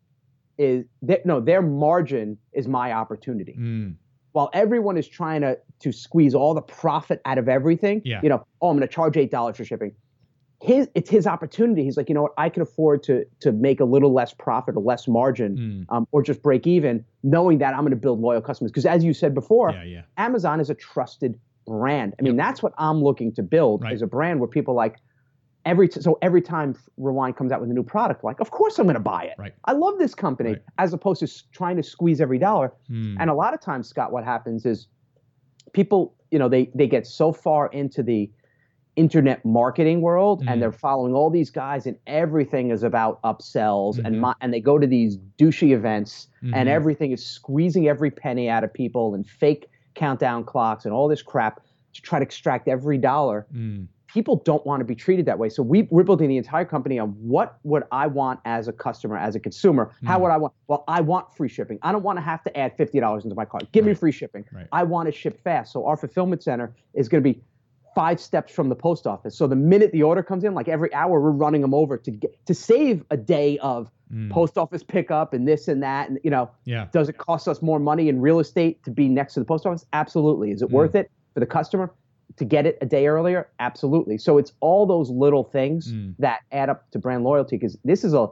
[0.57, 3.55] is, their, no, their margin is my opportunity.
[3.59, 3.95] Mm.
[4.33, 8.19] While everyone is trying to, to squeeze all the profit out of everything, Yeah.
[8.21, 9.93] you know, oh, I'm going to charge $8 for shipping
[10.61, 11.85] his it's his opportunity.
[11.85, 14.75] He's like, you know what, I can afford to to make a little less profit
[14.75, 15.55] or less margin,
[15.89, 15.95] Mm.
[15.95, 18.69] um, or just break even, knowing that I'm going to build loyal customers.
[18.69, 20.01] Because as you said before, Yeah, yeah.
[20.17, 22.13] Amazon is a trusted brand.
[22.19, 23.93] I mean, that's what I'm looking to build Right.
[23.93, 24.97] is a brand where people like
[25.65, 28.79] every t- so every time Rewind comes out with a new product, like of course
[28.79, 29.35] I'm going to buy it.
[29.37, 29.53] Right.
[29.65, 30.61] I love this company, Right.
[30.77, 32.73] as opposed to s- trying to squeeze every dollar.
[32.89, 33.17] Mm.
[33.19, 34.87] And a lot of times, Scott, what happens is
[35.73, 38.31] people, you know, they they get so far into the
[38.95, 40.49] internet marketing world Mhm.
[40.51, 44.05] and they're following all these guys and everything is about upsells Mhm.
[44.05, 46.51] and mo- and they go to these douchey events Mhm.
[46.55, 51.07] and everything is squeezing every penny out of people and fake countdown clocks and all
[51.07, 51.61] this crap
[51.93, 53.87] to try to extract every dollar Mm.
[54.13, 55.49] People don't want to be treated that way.
[55.49, 59.17] So we, we're building the entire company on what would I want as a customer,
[59.17, 59.91] as a consumer?
[60.03, 60.21] How Mm.
[60.23, 60.53] would I want?
[60.67, 61.77] Well, I want free shipping.
[61.83, 63.71] I don't want to have to add fifty dollars into my cart.
[63.71, 64.45] Give me free shipping.
[64.51, 64.67] Right.
[64.71, 65.71] I want to ship fast.
[65.71, 67.41] So our fulfillment center is going to be
[67.95, 69.35] five steps from the post office.
[69.37, 72.11] So the minute the order comes in, like every hour, we're running them over to
[72.11, 74.31] get to save a day of Mm.
[74.31, 76.09] post office pickup and this and that.
[76.09, 76.87] And you know, Yeah.
[76.91, 79.67] does it cost us more money in real estate to be next to the post
[79.67, 79.85] office?
[79.93, 80.49] Absolutely.
[80.49, 80.73] Is it Mm.
[80.73, 81.93] worth it for the customer
[82.37, 83.49] to get it a day earlier?
[83.59, 84.17] Absolutely.
[84.17, 86.15] So it's all those little things Mm.
[86.19, 88.27] that add up to brand loyalty because this is a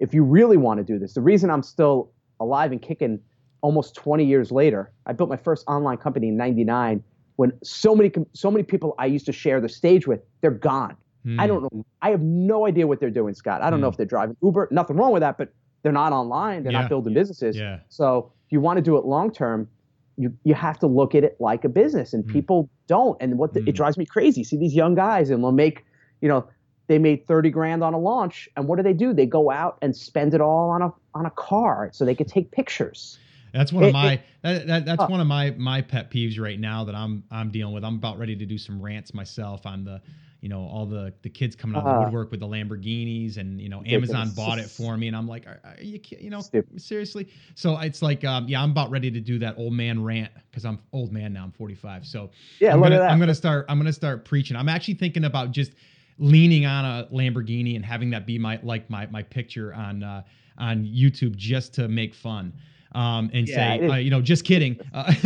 [0.00, 3.20] if you really want to do this, the reason I'm still alive and kicking
[3.60, 7.02] almost 20 years later, I built my first online company in 99
[7.36, 10.96] when so many so many people I used to share the stage with, they're gone.
[11.26, 11.46] I Mm.
[11.46, 11.86] don't know.
[12.02, 13.62] I have no idea what they're doing, Scott.
[13.62, 13.92] I don't know Mm.
[13.92, 14.68] if they're driving Uber.
[14.70, 15.50] Nothing wrong with that, but
[15.82, 16.62] they're not online.
[16.64, 16.80] They're Yeah.
[16.82, 17.56] not building businesses.
[17.56, 17.78] Yeah.
[17.88, 19.68] So if you want to do it long term,
[20.16, 22.32] you you have to look at it like a business, and Mm.
[22.32, 23.16] people don't.
[23.20, 23.68] And what the, Mm.
[23.68, 24.44] it drives me crazy.
[24.44, 25.84] See these young guys, and they'll make,
[26.20, 26.46] you know,
[26.88, 29.12] they made thirty grand on a launch, and what do they do?
[29.14, 32.28] They go out and spend it all on a on a car so they could
[32.28, 33.18] take pictures.
[33.52, 36.84] That's one of my that, that that's one of my my pet peeves right now
[36.84, 37.84] that I'm I'm dealing with.
[37.84, 40.02] I'm about ready to do some rants myself on the
[40.44, 42.04] you know all the the kids coming out of the Ah.
[42.04, 45.46] woodwork with the Lamborghinis and you know Amazon bought it for me and I'm like
[45.46, 46.82] are, are you you know Stupid.
[46.82, 50.30] seriously so it's like um, yeah I'm about ready to do that old man rant
[50.50, 52.30] because I'm old man now I'm 45 so
[52.60, 53.10] Yeah, I'm gonna, that.
[53.10, 53.64] I'm gonna start.
[53.70, 54.54] I'm gonna start preaching.
[54.54, 55.72] I'm actually thinking about just
[56.18, 60.22] leaning on a Lamborghini and having that be my like my my picture on uh,
[60.58, 62.52] on YouTube just to make fun.
[62.94, 64.78] Um, and Yeah, say, uh, you know, just kidding.
[64.92, 65.12] Uh,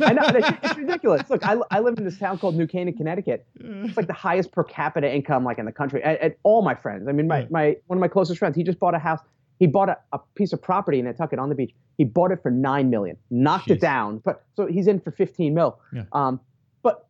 [0.00, 1.28] I know it's, it's ridiculous.
[1.28, 3.46] Look, I, I live in this town called New Canaan, Connecticut.
[3.58, 6.02] It's like the highest per capita income like in the country.
[6.02, 7.46] And, and all my friends, I mean, my, Yeah.
[7.50, 9.20] my one of my closest friends, he just bought a house.
[9.58, 11.74] He bought a, a piece of property in Nantucket on the beach.
[11.98, 13.72] He bought it for nine million, knocked Jeez.
[13.72, 15.78] it down, but so he's in for fifteen mil.
[15.92, 16.04] Yeah.
[16.12, 16.40] Um,
[16.82, 17.06] but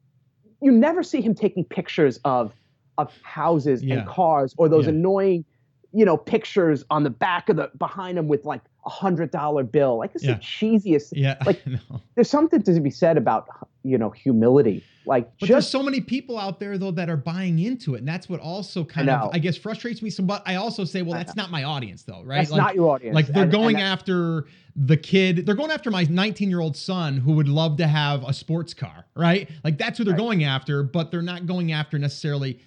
[0.61, 2.52] you never see him taking pictures of
[2.98, 3.98] of houses Yeah.
[3.98, 5.44] and cars or those annoying,
[5.93, 9.64] you know, pictures on the back of the behind him with like a hundred dollar
[9.64, 9.97] bill.
[9.99, 10.34] Like this Yeah.
[10.34, 11.12] the cheesiest.
[11.12, 11.80] yeah, Like, I.
[12.14, 13.49] There's something to be said about
[13.82, 14.84] you know humility.
[15.07, 18.09] Like But there's so many people out there though that are buying into it, and
[18.09, 19.14] that's what also kind know.
[19.16, 20.11] of I guess frustrates me.
[20.11, 22.38] Some, but I also say, well, that's not my audience though, right?
[22.38, 23.14] that's Like, not your audience.
[23.14, 24.45] like they're And- and going that- after
[24.76, 28.22] the kid they're going after my 19 year old son who would love to have
[28.22, 30.18] a sports car right like that's who they're Right.
[30.20, 32.61] going after but they're not going after necessarily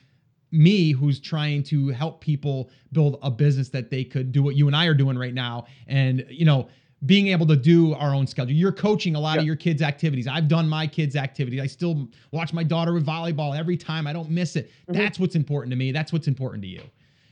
[0.54, 4.68] me who's trying to help people build a business that they could do what you
[4.68, 6.68] and i are doing right now and you know
[7.06, 8.54] being able to do our own schedule.
[8.54, 9.42] You're coaching a lot Yeah.
[9.42, 10.26] of your kids' activities.
[10.26, 11.60] I've done my kids' activities.
[11.60, 14.08] I still watch my daughter with volleyball every time.
[14.08, 14.72] I don't miss it.
[14.90, 14.94] Mhm.
[14.96, 15.92] That's what's important to me.
[15.92, 16.80] That's what's important to you.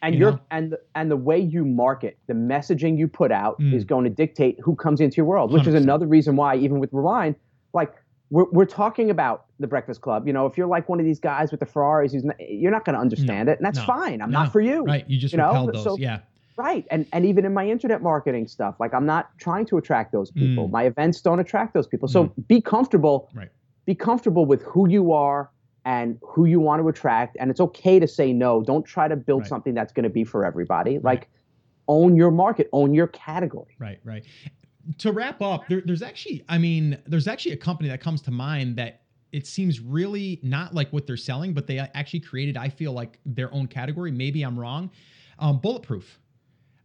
[0.01, 0.39] and you you're know?
[0.51, 3.71] and and the way you market the messaging you put out Mm.
[3.73, 5.83] is going to dictate who comes into your world which is 100%.
[5.83, 7.35] another reason why even with rewind
[7.73, 7.93] like
[8.29, 10.27] we're, we're talking about the breakfast club.
[10.27, 12.71] You know if you're like one of these guys with the ferraris who's not, you're
[12.71, 13.57] not going to understand it.
[13.59, 14.21] And that's no, fine.
[14.21, 14.83] I'm no, not for you.
[14.83, 15.09] Right.
[15.09, 15.83] You just You know, those.
[15.83, 16.19] so- yeah.
[16.57, 16.85] right.
[16.91, 20.31] And and even in my internet marketing stuff like i'm not trying to attract those
[20.31, 20.67] people.
[20.67, 20.71] Mm.
[20.71, 22.07] my events don't attract those people.
[22.07, 23.49] So be comfortable Right.
[23.85, 25.49] be comfortable with who you are
[25.85, 27.37] and who you want to attract.
[27.39, 28.61] And it's okay to say no.
[28.61, 29.49] Don't try to build Right.
[29.49, 30.99] something that's going to be for everybody.
[30.99, 31.27] Like
[31.87, 32.69] own your market.
[32.71, 33.75] Own your category.
[33.79, 34.23] Right, right.
[34.99, 38.31] To wrap up, there, there's actually, I mean, there's actually a company that comes to
[38.31, 39.00] mind that
[39.31, 43.19] it seems really not like what they're selling, but they actually created, I feel like,
[43.25, 44.11] their own category.
[44.11, 44.91] Maybe I'm wrong.
[45.39, 46.19] Um, bulletproof.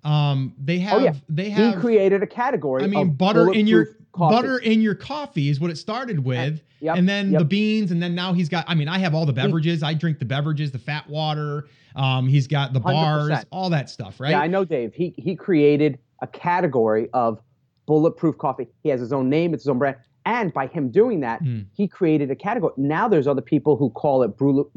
[0.05, 1.15] Um, they have, Oh, yeah.
[1.29, 1.81] they he have.
[1.81, 4.35] created a category I mean, of butter in your coffee.
[4.37, 7.41] butter in your coffee is what it started with, yep, and then yep.
[7.41, 8.65] the beans, and then now he's got.
[8.69, 9.83] I mean, I have all the beverages.
[9.83, 11.67] I drink the beverages, the fat water.
[11.97, 13.45] Um, he's got the bars, 100%.
[13.51, 14.31] all that stuff, right?
[14.31, 17.41] yeah i know dave he he created a category of
[17.87, 21.21] bulletproof coffee he has his own name it's his own brand and by him doing
[21.21, 21.67] that Mm.
[21.73, 24.37] he created a category now there's other people who call it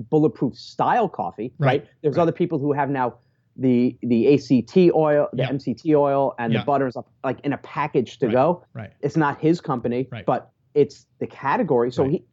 [0.09, 2.21] bulletproof style coffee Right, right, there's right.
[2.21, 3.15] other people who have now
[3.57, 5.51] the the act oil the Yep.
[5.51, 6.61] mct oil and Yep.
[6.61, 8.33] the butter and stuff like in a package to Right.
[8.33, 8.91] go right.
[9.01, 10.25] it's not his company Right.
[10.25, 12.23] but it's the category so he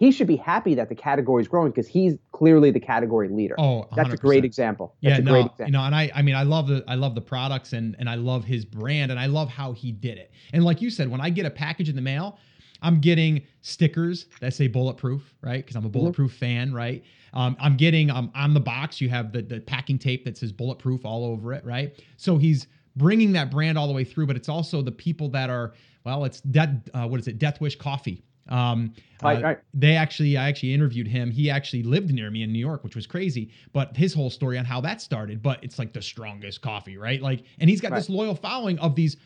[0.00, 3.54] he should be happy that the category is growing because he's clearly the category leader
[3.58, 6.10] Oh, that's a great example that's yeah, a no, great example you know, and I,
[6.14, 9.12] I mean, I love the, I love the products and and I love his brand
[9.12, 10.32] and I love how he did it.
[10.52, 12.38] And like you said, when I get a package in the mail,
[12.84, 15.64] I'm getting stickers that say bulletproof, right?
[15.64, 17.02] Because I'm a bulletproof fan, right?
[17.32, 20.52] Um, I'm getting um, on the box, you have the the packing tape that says
[20.52, 22.00] bulletproof all over it, right?
[22.16, 25.50] So he's bringing that brand all the way through, but it's also the people that
[25.50, 25.72] are,
[26.04, 26.88] well, it's dead.
[26.94, 27.38] Uh, what is it?
[27.40, 28.22] Death Wish Coffee.
[28.48, 29.58] Um, Right, uh, right.
[29.72, 32.94] they actually i actually interviewed him he actually lived near me in new york which
[32.94, 36.60] was crazy but his whole story on how that started but it's like the strongest
[36.60, 37.96] coffee right like and he's got Right.
[38.00, 39.16] this loyal following of these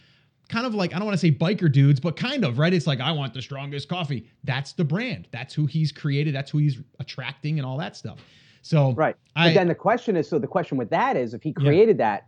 [0.48, 2.72] kind of like i don't want to say biker dudes but kind of right?
[2.72, 4.28] It's like i want the strongest coffee.
[4.44, 5.28] That's the brand.
[5.30, 6.34] That's who he's created.
[6.34, 8.18] That's who he's attracting and all that stuff.
[8.62, 9.16] So Right.
[9.36, 11.98] I, but then the question is so the question with that is if he created
[11.98, 12.26] that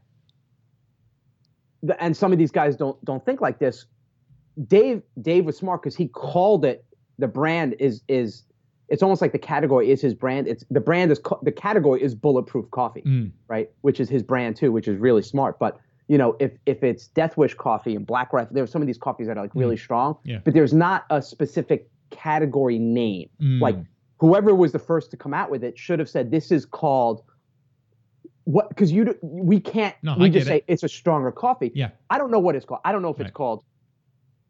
[1.98, 3.86] and some of these guys don't don't think like this
[4.66, 6.84] dave dave was smart because he called it
[7.18, 8.44] the brand is is
[8.88, 10.48] it's almost like the category is his brand.
[10.48, 13.70] It's the brand is the category is bulletproof coffee Mm, right?
[13.82, 15.58] Which is his brand too which is really smart.
[15.58, 15.78] But
[16.10, 18.86] you know if if it's death wish coffee and black rifle there are some of
[18.86, 20.18] these coffees that are like really strong Mm.
[20.24, 20.38] Yeah.
[20.44, 23.76] but there's not a specific category name mm, like
[24.18, 27.22] whoever was the first to come out with it should have said this is called
[28.44, 30.64] what because you d- we can't No, we I just say it.
[30.66, 31.90] it's a stronger coffee Yeah.
[32.10, 33.28] i don't know what it's called i don't know if Right.
[33.28, 33.62] it's called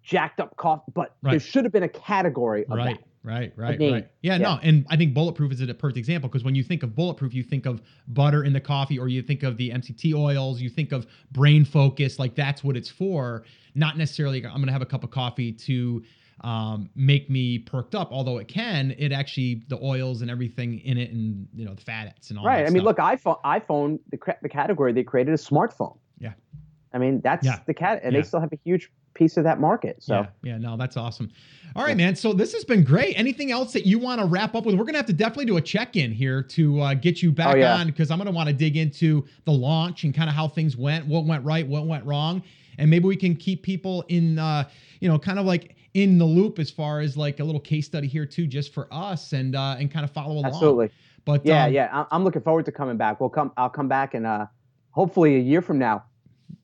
[0.02, 1.32] jacked up coffee but Right.
[1.32, 4.38] there should have been a category of right that right right right yeah, Yeah.
[4.38, 7.34] no and i think bulletproof is a perfect example because when you think of bulletproof
[7.34, 10.70] you think of butter in the coffee or you think of the mct oils you
[10.70, 13.44] think of brain focus like that's what it's for
[13.74, 16.02] not necessarily i'm gonna have a cup of coffee to
[16.42, 20.96] um, make me perked up although it can it actually the oils and everything in
[20.96, 22.84] it and you know the fats and all right i mean stuff.
[22.84, 26.32] look iphone iphone the, the category they created a smartphone Yeah.
[26.94, 27.58] i mean that's Yeah.
[27.66, 28.20] the cat and Yeah.
[28.20, 28.90] they still have a huge
[29.20, 31.30] piece of that market so Yeah, yeah, no, that's awesome.
[31.76, 32.06] All right, Yeah.
[32.06, 32.16] man.
[32.16, 33.16] So this has been great.
[33.18, 34.74] Anything else that you want to wrap up with?
[34.76, 37.58] We're gonna have to definitely do a check-in here to uh, get you back Oh,
[37.58, 37.76] yeah.
[37.76, 40.76] on because I'm gonna want to dig into the launch and kind of how things
[40.76, 42.42] went, what went right, what went wrong,
[42.78, 44.64] and maybe we can keep people in, uh,
[45.00, 47.84] you know, kind of like in the loop as far as like a little case
[47.86, 50.46] study here too, just for us and uh, and kind of follow along.
[50.46, 50.90] absolutely
[51.26, 54.14] But yeah um, yeah i'm looking forward to coming back we'll come i'll come back
[54.14, 54.46] and uh
[54.92, 56.02] hopefully a year from now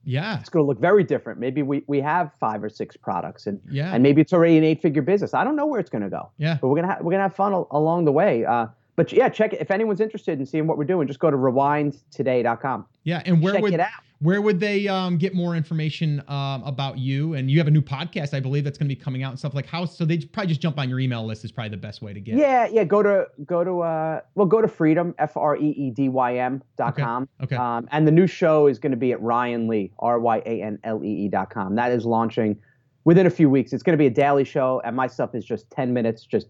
[0.04, 1.38] yeah, it's going to look very different.
[1.40, 4.64] Maybe we, we have five or six products, and yeah, and maybe it's already an
[4.64, 5.34] eight figure business.
[5.34, 6.58] I don't know where it's going to go, yeah.
[6.60, 8.44] but we're gonna ha- we're gonna have fun al- along the way.
[8.44, 8.66] Uh,
[8.96, 11.06] but yeah, check it if anyone's interested in seeing what we're doing.
[11.06, 12.86] Just go to rewindtoday.com.
[13.04, 13.90] Yeah, and where check would it out.
[14.20, 17.34] where would they um, get more information um, about you?
[17.34, 19.38] And you have a new podcast, I believe, that's going to be coming out and
[19.38, 19.84] stuff like how.
[19.84, 22.20] So they probably just jump on your email list is probably the best way to
[22.20, 22.36] get.
[22.36, 22.84] Yeah, yeah.
[22.84, 26.38] Go to go to uh well go to freedom f r e e d y
[26.38, 27.28] m dot com.
[27.42, 27.56] Okay.
[27.56, 30.62] Um, and the new show is going to be at Ryan Lee r y a
[30.62, 31.74] n l e e dot com.
[31.76, 32.58] That is launching
[33.04, 33.72] within a few weeks.
[33.72, 36.48] It's going to be a daily show, and my stuff is just ten minutes, just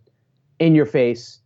[0.61, 1.41] in your face.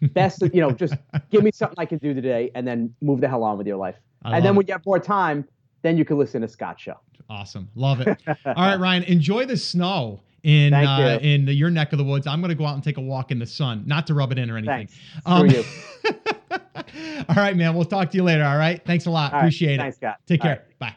[0.00, 0.94] Best, you know, just
[1.30, 3.76] give me something I can do today, and then move the hell on with your
[3.76, 3.96] life.
[4.22, 5.46] I and then when you have more time,
[5.82, 6.96] then you can listen to Scott's show.
[7.28, 7.68] Awesome.
[7.74, 8.20] Love it.
[8.26, 12.26] All right, Ryan, enjoy the snow in uh, in your neck of the woods.
[12.26, 14.32] I'm going to go out and take a walk in the sun, not to rub
[14.32, 14.88] it in or anything.
[14.88, 14.94] Thanks.
[15.26, 15.64] Um, you.
[17.28, 17.74] all right, man.
[17.74, 18.44] We'll talk to you later.
[18.44, 18.84] All right.
[18.84, 19.32] Thanks a lot.
[19.32, 19.44] All right.
[19.44, 20.00] Appreciate Thanks, it.
[20.00, 20.16] Scott.
[20.26, 20.64] Take All care.
[20.80, 20.96] right.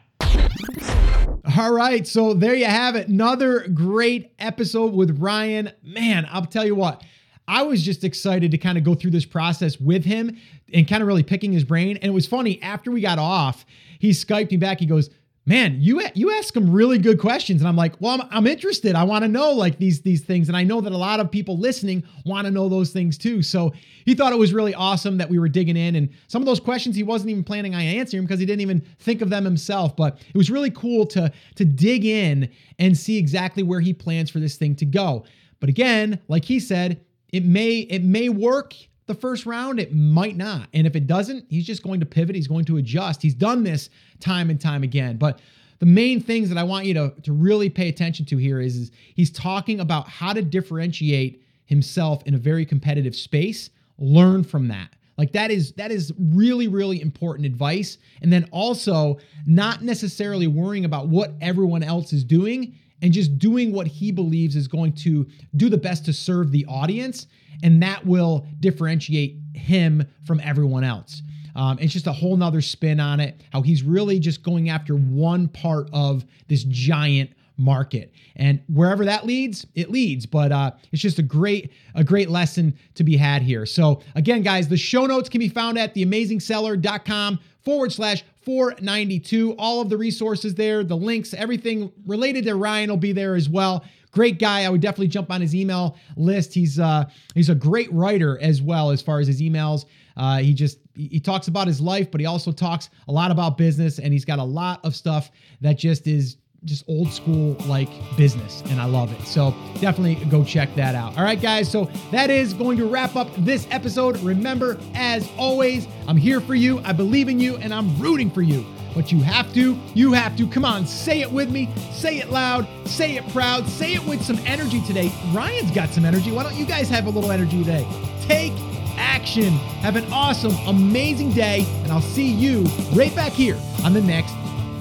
[1.56, 2.06] All right.
[2.06, 3.08] So there you have it.
[3.08, 5.70] Another great episode with Ryan.
[5.82, 7.04] Man, I'll tell you what.
[7.46, 10.36] I was just excited to kind of go through this process with him
[10.72, 11.96] and kind of really picking his brain.
[11.98, 13.66] And it was funny after we got off,
[13.98, 14.80] he Skyped me back.
[14.80, 15.10] He goes,
[15.46, 18.94] man, you you ask them really good questions, and I'm like, well, I'm, I'm interested.
[18.94, 21.30] I want to know like these these things, and I know that a lot of
[21.30, 23.42] people listening want to know those things too.
[23.42, 23.72] So
[24.04, 26.60] he thought it was really awesome that we were digging in, and some of those
[26.60, 29.96] questions he wasn't even planning on answering because he didn't even think of them himself.
[29.96, 34.30] But it was really cool to to dig in and see exactly where he plans
[34.30, 35.24] for this thing to go.
[35.60, 37.00] But again, like he said,
[37.34, 38.74] it may it may work
[39.06, 40.68] the first round, it might not.
[40.72, 42.36] And if it doesn't, he's just going to pivot.
[42.36, 43.20] He's going to adjust.
[43.20, 45.16] He's done this time and time again.
[45.16, 45.40] But
[45.80, 48.76] the main things that I want you to, to really pay attention to here is,
[48.76, 53.68] is he's talking about how to differentiate himself in a very competitive space.
[53.98, 54.90] Learn from that.
[55.18, 57.98] Like that is that is really really important advice.
[58.22, 63.72] And then also not necessarily worrying about what everyone else is doing and just doing
[63.72, 65.26] what he believes is going to
[65.56, 67.26] do the best to serve the audience
[67.62, 71.22] and that will differentiate him from everyone else.
[71.56, 73.42] Um, it's just a whole nother spin on it.
[73.52, 79.26] How he's really just going after one part of this giant market, and wherever that
[79.26, 80.26] leads, it leads.
[80.26, 83.66] But uh, it's just a great, a great lesson to be had here.
[83.66, 89.54] So again, guys, the show notes can be found at theamazingseller.com forward slash 492.
[89.58, 93.48] All of the resources there, the links, everything related to Ryan will be there as
[93.48, 93.84] well.
[94.10, 94.62] Great guy.
[94.64, 96.54] I would definitely jump on his email list.
[96.54, 99.86] He's uh, he's a great writer as well as far as his emails.
[100.16, 103.58] Uh, he just he talks about his life, but he also talks a lot about
[103.58, 107.88] business, and he's got a lot of stuff that just is just old school like
[108.16, 109.26] business and I love it.
[109.26, 111.16] So definitely go check that out.
[111.16, 111.70] All right, guys.
[111.70, 114.18] So that is going to wrap up this episode.
[114.20, 116.80] Remember, as always, I'm here for you.
[116.80, 118.64] I believe in you and I'm rooting for you.
[118.94, 120.46] But you have to, you have to.
[120.46, 121.68] Come on, say it with me.
[121.90, 122.66] Say it loud.
[122.86, 123.66] Say it proud.
[123.66, 125.10] Say it with some energy today.
[125.32, 126.30] Ryan's got some energy.
[126.30, 127.86] Why don't you guys have a little energy today?
[128.20, 128.52] Take
[128.96, 129.50] action.
[129.82, 131.66] Have an awesome, amazing day.
[131.82, 132.62] And I'll see you
[132.92, 134.34] right back here on the next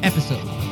[0.04, 0.63] episode.